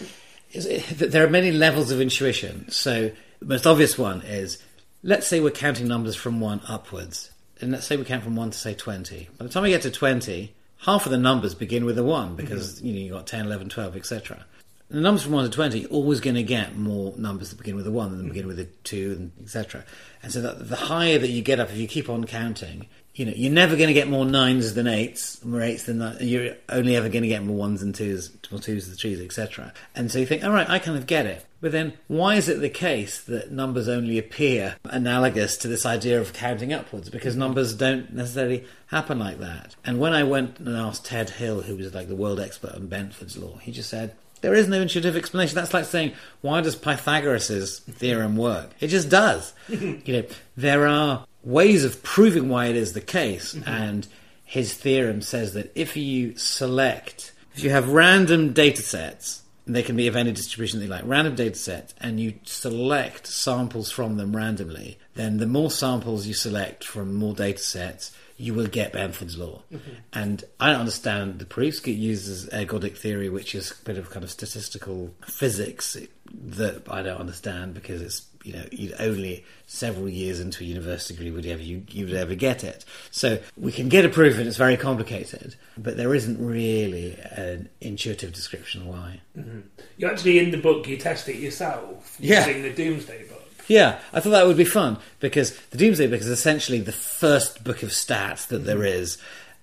[0.55, 2.71] there are many levels of intuition.
[2.71, 4.63] So the most obvious one is,
[5.03, 7.31] let's say we're counting numbers from one upwards,
[7.61, 9.29] and let's say we count from one to say twenty.
[9.39, 12.37] By the time we get to twenty, half of the numbers begin with a one
[12.37, 12.87] because mm-hmm.
[12.87, 14.45] you know you got 10, 11, 12, etc.
[14.89, 17.77] The numbers from one to twenty are always going to get more numbers that begin
[17.77, 18.29] with a one than mm-hmm.
[18.29, 19.85] begin with a two, and etc.
[20.23, 22.87] And so that the higher that you get up, if you keep on counting,
[23.17, 26.19] you know, you're never going to get more nines than eights, more eights than nine.
[26.21, 29.73] You're only ever going to get more ones and twos, more twos than threes, etc.
[29.95, 31.47] And so you think, all right, I kind of get it.
[31.63, 36.21] But then, why is it the case that numbers only appear analogous to this idea
[36.21, 37.09] of counting upwards?
[37.09, 39.75] Because numbers don't necessarily happen like that.
[39.83, 42.87] And when I went and asked Ted Hill, who was like the world expert on
[42.87, 45.55] Benford's law, he just said, there is no intuitive explanation.
[45.55, 46.13] That's like saying,
[46.43, 48.71] why does Pythagoras' theorem work?
[48.79, 49.55] It just does.
[49.69, 50.25] you know,
[50.57, 53.69] there are ways of proving why it is the case, mm-hmm.
[53.69, 54.07] and
[54.45, 59.83] his theorem says that if you select, if you have random data sets, and they
[59.83, 63.91] can be of any distribution that you like, random data sets, and you select samples
[63.91, 68.67] from them randomly, then the more samples you select from more data sets, you will
[68.67, 69.63] get Benford's law.
[69.73, 69.91] Mm-hmm.
[70.13, 71.81] And I don't understand the proofs.
[71.81, 75.97] It uses ergodic theory, which is a bit of kind of statistical physics
[76.33, 81.15] that I don't understand because it's you know you'd only several years into a university
[81.15, 82.85] degree would ever you, you would ever get it.
[83.11, 87.69] So we can get a proof, and it's very complicated, but there isn't really an
[87.81, 89.21] intuitive description why.
[89.37, 89.63] Mhm.
[89.99, 92.47] You actually in the book you test it yourself Yeah.
[92.47, 93.43] using the Domesday book.
[93.69, 97.65] Yeah, I thought that would be fun because the Domesday Book is essentially the first
[97.65, 99.19] book of stats that there is.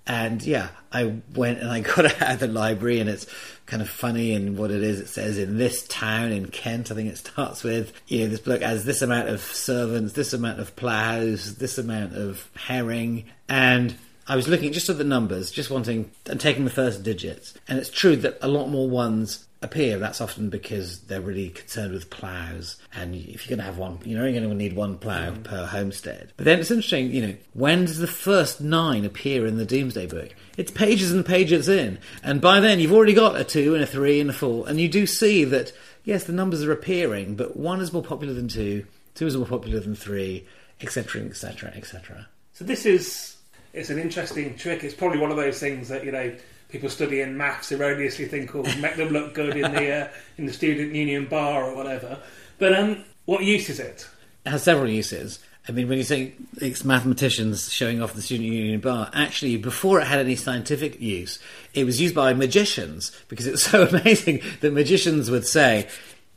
[0.05, 3.25] And yeah, I went and I got it out of the library, and it's
[3.65, 4.99] kind of funny in what it is.
[4.99, 8.41] It says in this town in Kent, I think it starts with, you know, this
[8.41, 13.95] bloke has this amount of servants, this amount of ploughs, this amount of herring, and
[14.27, 17.53] I was looking just at the numbers, just wanting and taking the first digits.
[17.67, 19.97] And it's true that a lot more ones appear.
[19.97, 22.77] That's often because they're really concerned with ploughs.
[22.93, 25.43] And if you're going to have one, you're only going to need one plough mm.
[25.43, 26.33] per homestead.
[26.37, 30.05] But then it's interesting, you know, when does the first nine appear in the Domesday
[30.05, 30.35] Book?
[30.57, 31.99] It's pages and pages in.
[32.23, 34.67] And by then you've already got a two and a three and a four.
[34.67, 35.71] And you do see that,
[36.03, 38.85] yes, the numbers are appearing, but one is more popular than two,
[39.15, 40.45] two is more popular than three,
[40.81, 42.27] etc., etc., etc.
[42.53, 43.37] So this is
[43.73, 44.83] it's an interesting trick.
[44.83, 46.33] It's probably one of those things that you know
[46.73, 50.07] people studying maths erroneously think will make them look good in the uh,
[50.37, 52.17] in the student union bar or whatever.
[52.57, 54.07] But um, what use is it?
[54.45, 55.39] It has several uses.
[55.69, 60.01] I mean, when you say it's mathematicians showing off the student union bar, actually, before
[60.01, 61.39] it had any scientific use,
[61.73, 65.87] it was used by magicians because it's so amazing that magicians would say,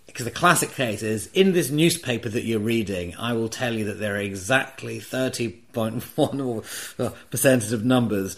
[0.07, 3.87] because the classic case is in this newspaper that you're reading, I will tell you
[3.87, 8.37] that there are exactly 30.1 percentage of numbers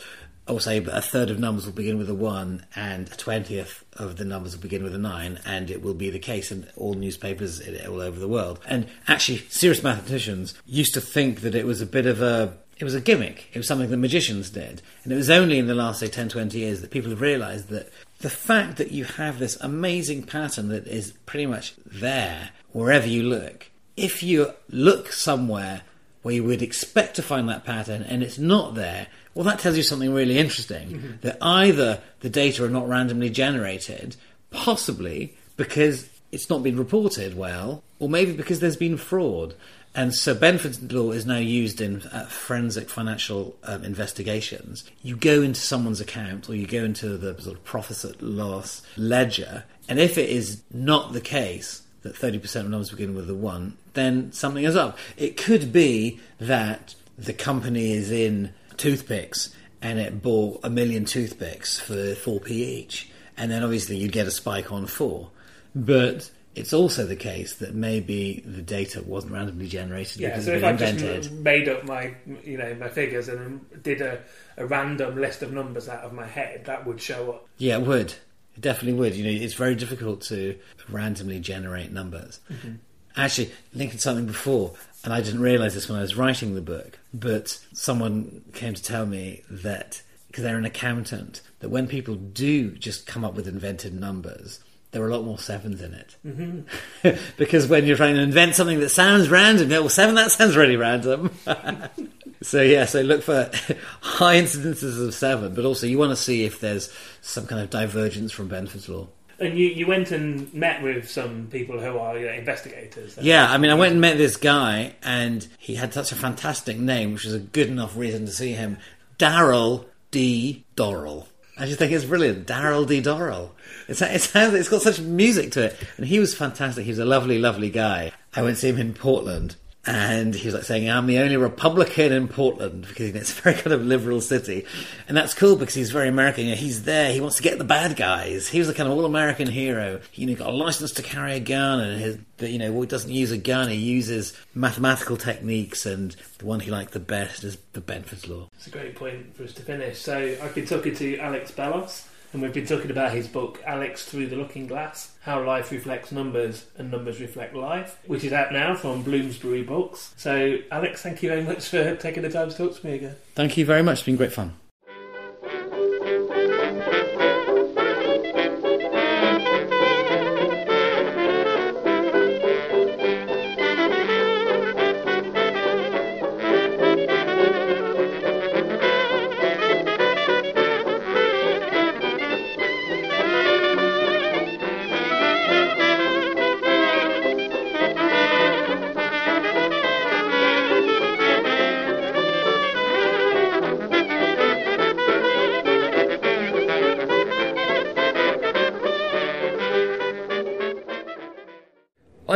[0.48, 4.16] or say a third of numbers will begin with a 1 and a twentieth of
[4.16, 6.94] the numbers will begin with a 9 and it will be the case in all
[6.94, 8.60] newspapers all over the world.
[8.66, 12.84] And actually serious mathematicians used to think that it was a bit of a it
[12.84, 13.48] was a gimmick.
[13.52, 14.82] It was something that magicians did.
[15.02, 17.68] And it was only in the last say 10 20 years that people have realized
[17.68, 17.90] that
[18.20, 23.22] the fact that you have this amazing pattern that is pretty much there wherever you
[23.22, 25.82] look if you look somewhere
[26.22, 29.08] where you would expect to find that pattern and it's not there
[29.38, 30.88] well, that tells you something really interesting.
[30.88, 31.10] Mm-hmm.
[31.20, 34.16] That either the data are not randomly generated,
[34.50, 39.54] possibly because it's not been reported well, or maybe because there's been fraud.
[39.94, 44.82] And so Benford's law is now used in uh, forensic financial um, investigations.
[45.04, 48.82] You go into someone's account or you go into the sort of profit at loss
[48.96, 53.36] ledger, and if it is not the case that 30% of numbers begin with a
[53.36, 54.98] 1, then something is up.
[55.16, 61.78] It could be that the company is in toothpicks and it bought a million toothpicks
[61.78, 63.10] for 4p each.
[63.36, 65.30] And then obviously you'd get a spike on 4.
[65.74, 70.52] But it's also the case that maybe the data wasn't randomly generated yeah, because so
[70.54, 71.22] if I invented.
[71.22, 74.20] just made up my, you know, my figures and did a,
[74.56, 77.48] a random list of numbers out of my head, that would show up.
[77.58, 78.14] Yeah, it would.
[78.56, 79.14] It definitely would.
[79.14, 80.58] You know, it's very difficult to
[80.88, 82.40] randomly generate numbers.
[82.50, 82.74] Mm-hmm.
[83.16, 84.74] Actually, linking something before,
[85.04, 88.82] and I didn't realise this when I was writing the book, but someone came to
[88.82, 93.48] tell me that because they're an accountant, that when people do just come up with
[93.48, 96.16] invented numbers, there are a lot more sevens in it.
[96.26, 97.10] Mm-hmm.
[97.36, 100.76] because when you're trying to invent something that sounds random, well, seven, that sounds really
[100.76, 101.30] random.
[102.42, 103.50] so, yeah, so look for
[104.00, 107.70] high incidences of seven, but also you want to see if there's some kind of
[107.70, 109.08] divergence from Benford's law.
[109.40, 113.16] And you, you went and met with some people who are you know, investigators.
[113.20, 116.76] Yeah, I mean, I went and met this guy, and he had such a fantastic
[116.76, 118.78] name, which was a good enough reason to see him.
[119.16, 120.64] Darrell D.
[120.76, 121.26] Dorrell.
[121.56, 122.46] I just think it's brilliant.
[122.46, 123.00] Darrell D.
[123.00, 123.50] Dorrell.
[123.88, 125.76] It's, it sounds, it's got such music to it.
[125.96, 126.84] And he was fantastic.
[126.84, 128.12] He was a lovely, lovely guy.
[128.34, 129.56] I went to see him in Portland
[129.86, 133.54] and he was like saying, "I'm the only Republican in Portland because it's a very
[133.56, 134.66] kind of liberal city,"
[135.06, 136.44] and that's cool because he's very American.
[136.44, 137.12] You know, he's there.
[137.12, 138.48] He wants to get the bad guys.
[138.48, 140.00] He was the kind of all-American hero.
[140.10, 142.82] He, you know, got a license to carry a gun, and his, you know, well,
[142.82, 143.68] he doesn't use a gun.
[143.68, 148.48] He uses mathematical techniques, and the one he liked the best is the Benford's law.
[148.56, 150.00] It's a great point for us to finish.
[150.00, 154.04] So I've been talking to Alex Bellos and we've been talking about his book Alex
[154.04, 158.52] Through the Looking Glass How Life Reflects Numbers and Numbers Reflect Life, which is out
[158.52, 160.14] now from Bloomsbury Books.
[160.16, 163.16] So, Alex, thank you very much for taking the time to talk to me again.
[163.34, 164.54] Thank you very much, it's been great fun.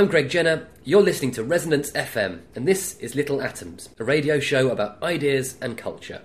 [0.02, 0.66] I'm Greg Jenner.
[0.82, 5.56] You're listening to Resonance FM, and this is Little Atoms, a radio show about ideas
[5.60, 6.22] and culture.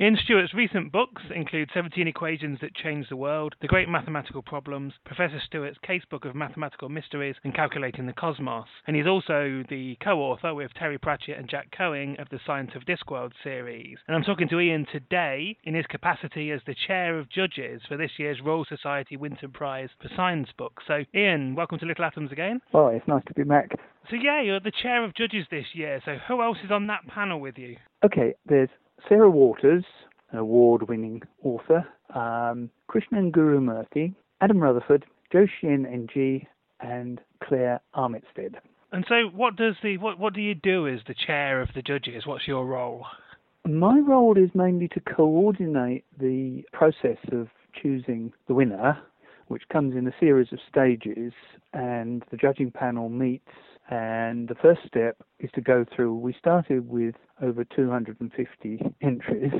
[0.00, 4.92] Ian Stewart's recent books include 17 Equations That Changed the World, The Great Mathematical Problems,
[5.04, 8.68] Professor Stewart's Casebook of Mathematical Mysteries, and Calculating the Cosmos.
[8.86, 12.70] And he's also the co author with Terry Pratchett and Jack Cohen of the Science
[12.76, 13.98] of Discworld series.
[14.06, 17.96] And I'm talking to Ian today in his capacity as the chair of judges for
[17.96, 20.84] this year's Royal Society Winton Prize for Science Books.
[20.86, 22.60] So, Ian, welcome to Little Atoms again.
[22.72, 23.72] Oh, it's nice to be back.
[24.10, 26.00] So, yeah, you're the chair of judges this year.
[26.04, 27.74] So, who else is on that panel with you?
[28.04, 28.68] Okay, there's
[29.08, 29.84] Sarah Waters,
[30.30, 36.46] an award-winning author, um, Krishnan Guru-Murthy, Adam Rutherford, Jo Shien Ng,
[36.80, 38.54] and Claire Armitstead.
[38.92, 41.82] And so, what does the what what do you do as the chair of the
[41.82, 42.26] judges?
[42.26, 43.04] What's your role?
[43.66, 48.98] My role is mainly to coordinate the process of choosing the winner,
[49.48, 51.34] which comes in a series of stages,
[51.74, 53.52] and the judging panel meets
[53.88, 56.14] and the first step is to go through.
[56.14, 59.52] We started with over 250 entries,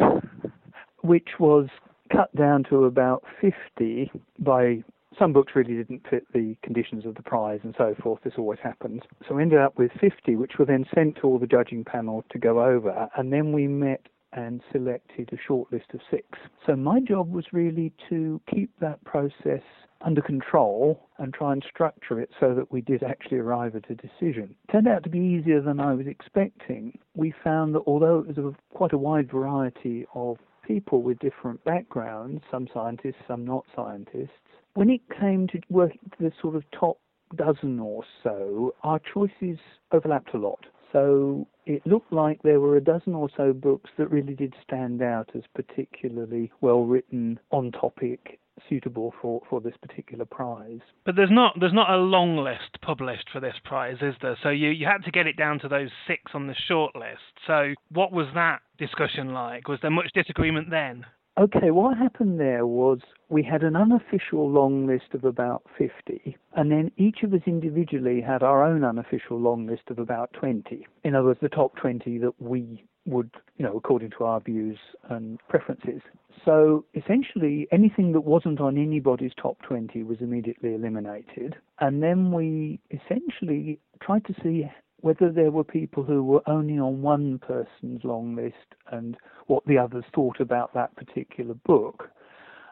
[1.02, 1.68] which was
[2.12, 4.82] cut down to about 50 by
[5.18, 8.20] some books really didn't fit the conditions of the prize and so forth.
[8.22, 9.02] This always happens.
[9.28, 12.24] So we ended up with 50, which were then sent to all the judging panel
[12.30, 16.26] to go over, and then we met and selected a short list of six.
[16.66, 19.62] So my job was really to keep that process
[20.02, 23.94] under control and try and structure it so that we did actually arrive at a
[23.94, 24.54] decision.
[24.68, 26.98] It turned out to be easier than I was expecting.
[27.14, 31.62] We found that although it was a, quite a wide variety of people with different
[31.64, 34.30] backgrounds, some scientists, some not scientists,
[34.74, 36.98] when it came to working to the sort of top
[37.36, 39.58] dozen or so, our choices
[39.92, 40.64] overlapped a lot.
[40.92, 45.02] So it looked like there were a dozen or so books that really did stand
[45.02, 50.80] out as particularly well written, on topic, suitable for, for this particular prize.
[51.04, 54.38] But there's not there's not a long list published for this prize, is there?
[54.42, 57.20] So you, you had to get it down to those six on the short list.
[57.46, 59.68] So what was that discussion like?
[59.68, 61.04] Was there much disagreement then?
[61.38, 66.72] Okay, what happened there was we had an unofficial long list of about 50, and
[66.72, 70.84] then each of us individually had our own unofficial long list of about 20.
[71.04, 74.78] In other words, the top 20 that we would, you know, according to our views
[75.10, 76.02] and preferences.
[76.44, 81.54] So essentially, anything that wasn't on anybody's top 20 was immediately eliminated.
[81.78, 84.68] And then we essentially tried to see
[85.00, 89.78] whether there were people who were only on one person's long list and what the
[89.78, 92.10] others thought about that particular book.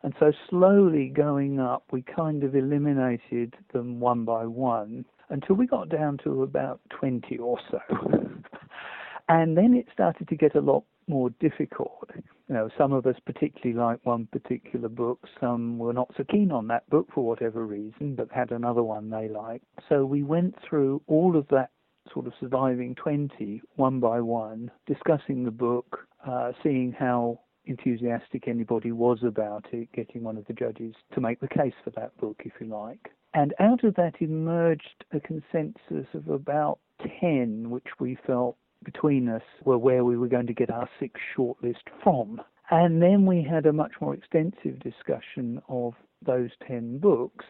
[0.03, 5.67] And so slowly going up, we kind of eliminated them one by one until we
[5.67, 7.81] got down to about 20 or so.
[9.29, 12.11] and then it started to get a lot more difficult.
[12.49, 16.53] You know, some of us particularly liked one particular book, some were not so keen
[16.53, 19.65] on that book for whatever reason, but had another one they liked.
[19.89, 21.71] So we went through all of that
[22.13, 28.93] sort of surviving 20 one by one, discussing the book, uh, seeing how enthusiastic anybody
[28.93, 32.43] was about it, getting one of the judges to make the case for that book,
[32.45, 33.11] if you like.
[33.35, 36.79] And out of that emerged a consensus of about
[37.21, 41.21] 10, which we felt between us were where we were going to get our six
[41.37, 42.41] shortlist from.
[42.71, 45.95] And then we had a much more extensive discussion of
[46.25, 47.45] those 10 books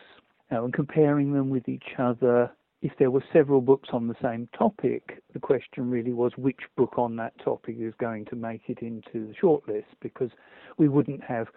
[0.51, 2.51] you and comparing them with each other
[2.87, 6.95] if there were several books on the same topic, the question really was which book
[6.97, 10.31] on that topic is going to make it into the shortlist because
[10.79, 11.49] we wouldn't have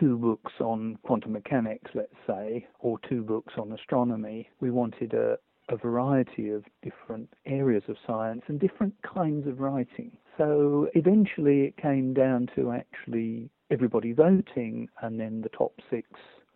[0.00, 4.48] two books on quantum mechanics, let's say, or two books on astronomy.
[4.58, 10.10] We wanted a, a variety of different areas of science and different kinds of writing.
[10.36, 16.08] So eventually it came down to actually everybody voting, and then the top six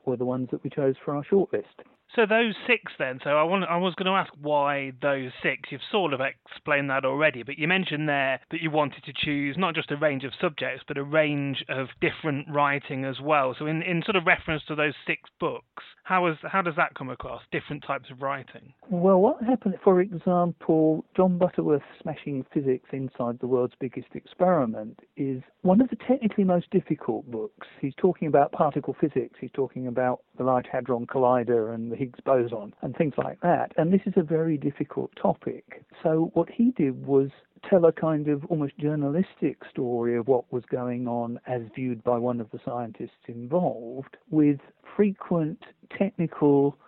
[0.04, 1.84] were the ones that we chose for our shortlist.
[2.14, 3.18] So those six then.
[3.22, 5.70] So I want I was going to ask why those six.
[5.70, 9.56] You've sort of explained that already, but you mentioned there that you wanted to choose
[9.58, 13.54] not just a range of subjects, but a range of different writing as well.
[13.58, 17.42] So in, in sort of reference to those six books, how does that come across?
[17.50, 18.72] Different types of writing.
[18.88, 25.42] Well, what happened, for example, Jon Butterworth's Smashing Physics Inside the World's Biggest Experiment is
[25.62, 27.66] one of the technically most difficult books.
[27.80, 29.36] He's talking about particle physics.
[29.40, 33.72] He's talking about the Large Hadron Collider and the Higgs boson and things like that.
[33.76, 35.84] And this is a very difficult topic.
[36.02, 37.30] So what he did was
[37.68, 42.18] tell a kind of almost journalistic story of what was going on as viewed by
[42.18, 44.58] one of the scientists involved with
[44.96, 45.62] frequent
[45.96, 46.78] technical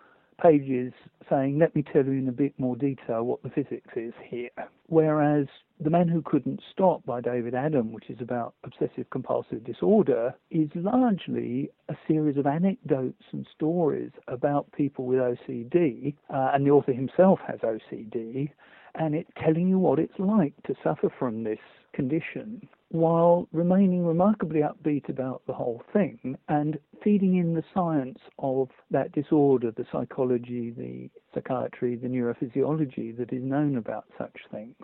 [0.40, 0.92] pages
[1.28, 4.50] saying, let me tell you in a bit more detail what the physics is here.
[4.86, 5.46] Whereas
[5.80, 10.68] The Man Who Couldn't Stop by David Adam, which is about obsessive compulsive disorder, is
[10.74, 16.92] largely a series of anecdotes and stories about people with OCD, uh, and the author
[16.92, 18.50] himself has OCD,
[18.94, 21.58] and it's telling you what it's like to suffer from this
[21.98, 28.68] condition while remaining remarkably upbeat about the whole thing and feeding in the science of
[28.88, 34.76] that disorder, the psychology, the psychiatry, the neurophysiology that is known about such things.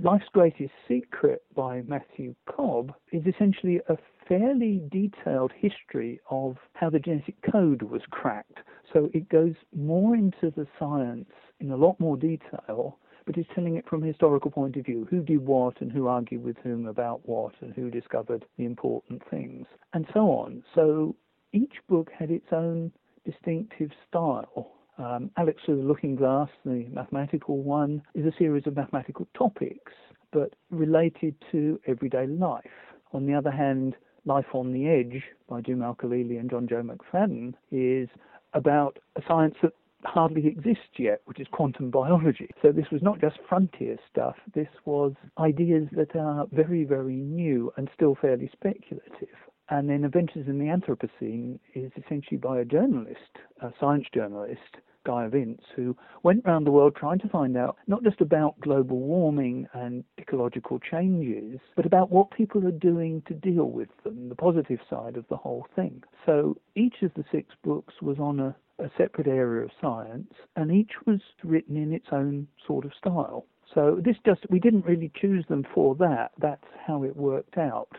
[0.00, 3.98] Life's Greatest Secret by Matthew Cobb is essentially a
[4.28, 8.58] fairly detailed history of how the genetic code was cracked.
[8.92, 13.76] So it goes more into the science in a lot more detail but he's telling
[13.76, 15.06] it from a historical point of view.
[15.10, 19.22] Who did what and who argued with whom about what and who discovered the important
[19.30, 20.62] things and so on.
[20.74, 21.14] So
[21.52, 22.92] each book had its own
[23.24, 24.72] distinctive style.
[24.98, 29.92] Um, Alex through the Looking Glass, the mathematical one, is a series of mathematical topics,
[30.32, 32.64] but related to everyday life.
[33.12, 33.96] On the other hand,
[34.26, 38.08] Life on the Edge by Jim Al-Khalili and Johnjoe McFadden is
[38.52, 39.72] about a science that
[40.04, 42.50] hardly exists yet, which is quantum biology.
[42.62, 47.72] So this was not just frontier stuff, this was ideas that are very, very new
[47.76, 49.28] and still fairly speculative.
[49.68, 55.28] And then Adventures in the Anthropocene is essentially by a journalist, a science journalist, Gaia
[55.28, 59.66] Vince, who went around the world trying to find out not just about global warming
[59.72, 64.80] and ecological changes, but about what people are doing to deal with them, the positive
[64.90, 66.02] side of the whole thing.
[66.26, 70.72] So each of the six books was on a, a separate area of science, and
[70.72, 73.46] each was written in its own sort of style.
[73.74, 76.32] So this just, we didn't really choose them for that.
[76.38, 77.90] That's how it worked out.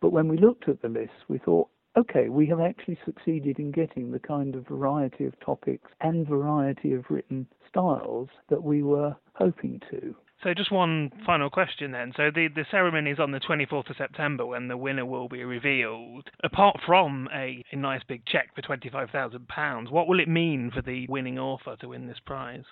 [0.00, 3.70] But when we looked at the list, we thought, okay, we have actually succeeded in
[3.72, 9.16] getting the kind of variety of topics and variety of written styles that we were
[9.34, 10.14] hoping to.
[10.42, 12.12] So just one final question then.
[12.16, 15.44] So the, the ceremony is on the 24th of September when the winner will be
[15.44, 16.28] revealed.
[16.44, 21.06] Apart from a, a nice big cheque for £25,000, what will it mean for the
[21.08, 22.64] winning author to win this prize?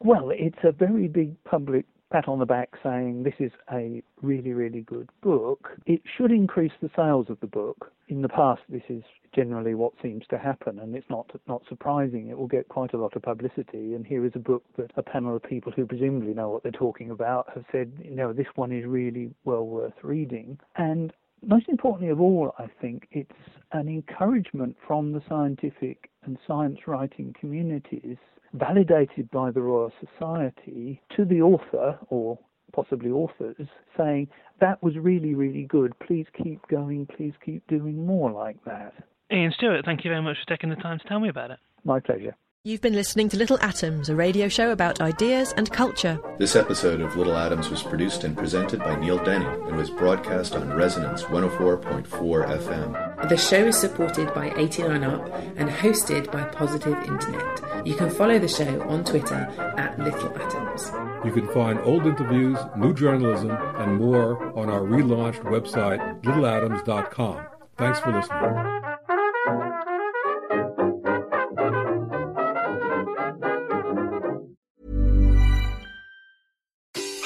[0.00, 4.52] Well, it's a very big public pat on the back saying this is a really,
[4.52, 7.92] really good book, it should increase the sales of the book.
[8.08, 12.28] In the past, this is generally what seems to happen, and it's not not surprising.
[12.28, 13.94] It will get quite a lot of publicity.
[13.94, 16.72] And here is a book that a panel of people who presumably know what they're
[16.72, 20.58] talking about have said, you know, this one is really well worth reading.
[20.76, 21.12] And
[21.46, 23.30] most importantly of all, I think it's
[23.72, 28.16] an encouragement from the scientific and science writing communities
[28.52, 32.38] validated by the Royal Society to the author or
[32.72, 33.66] possibly authors
[33.96, 34.28] saying
[34.60, 35.92] that was really, really good.
[36.00, 37.06] Please keep going.
[37.16, 38.92] Please keep doing more like that.
[39.32, 41.58] Ian Stewart, thank you very much for taking the time to tell me about it.
[41.84, 42.34] My pleasure.
[42.62, 46.20] You've been listening to Little Atoms, a radio show about ideas and culture.
[46.36, 50.54] This episode of Little Atoms was produced and presented by Neil Denny and was broadcast
[50.54, 53.28] on Resonance 104.4 FM.
[53.30, 57.86] The show is supported by 89UP and hosted by Positive Internet.
[57.86, 60.92] You can follow the show on Twitter at Little Atoms.
[61.24, 67.42] You can find old interviews, new journalism, and more on our relaunched website, littleatoms.com.
[67.78, 68.89] Thanks for listening.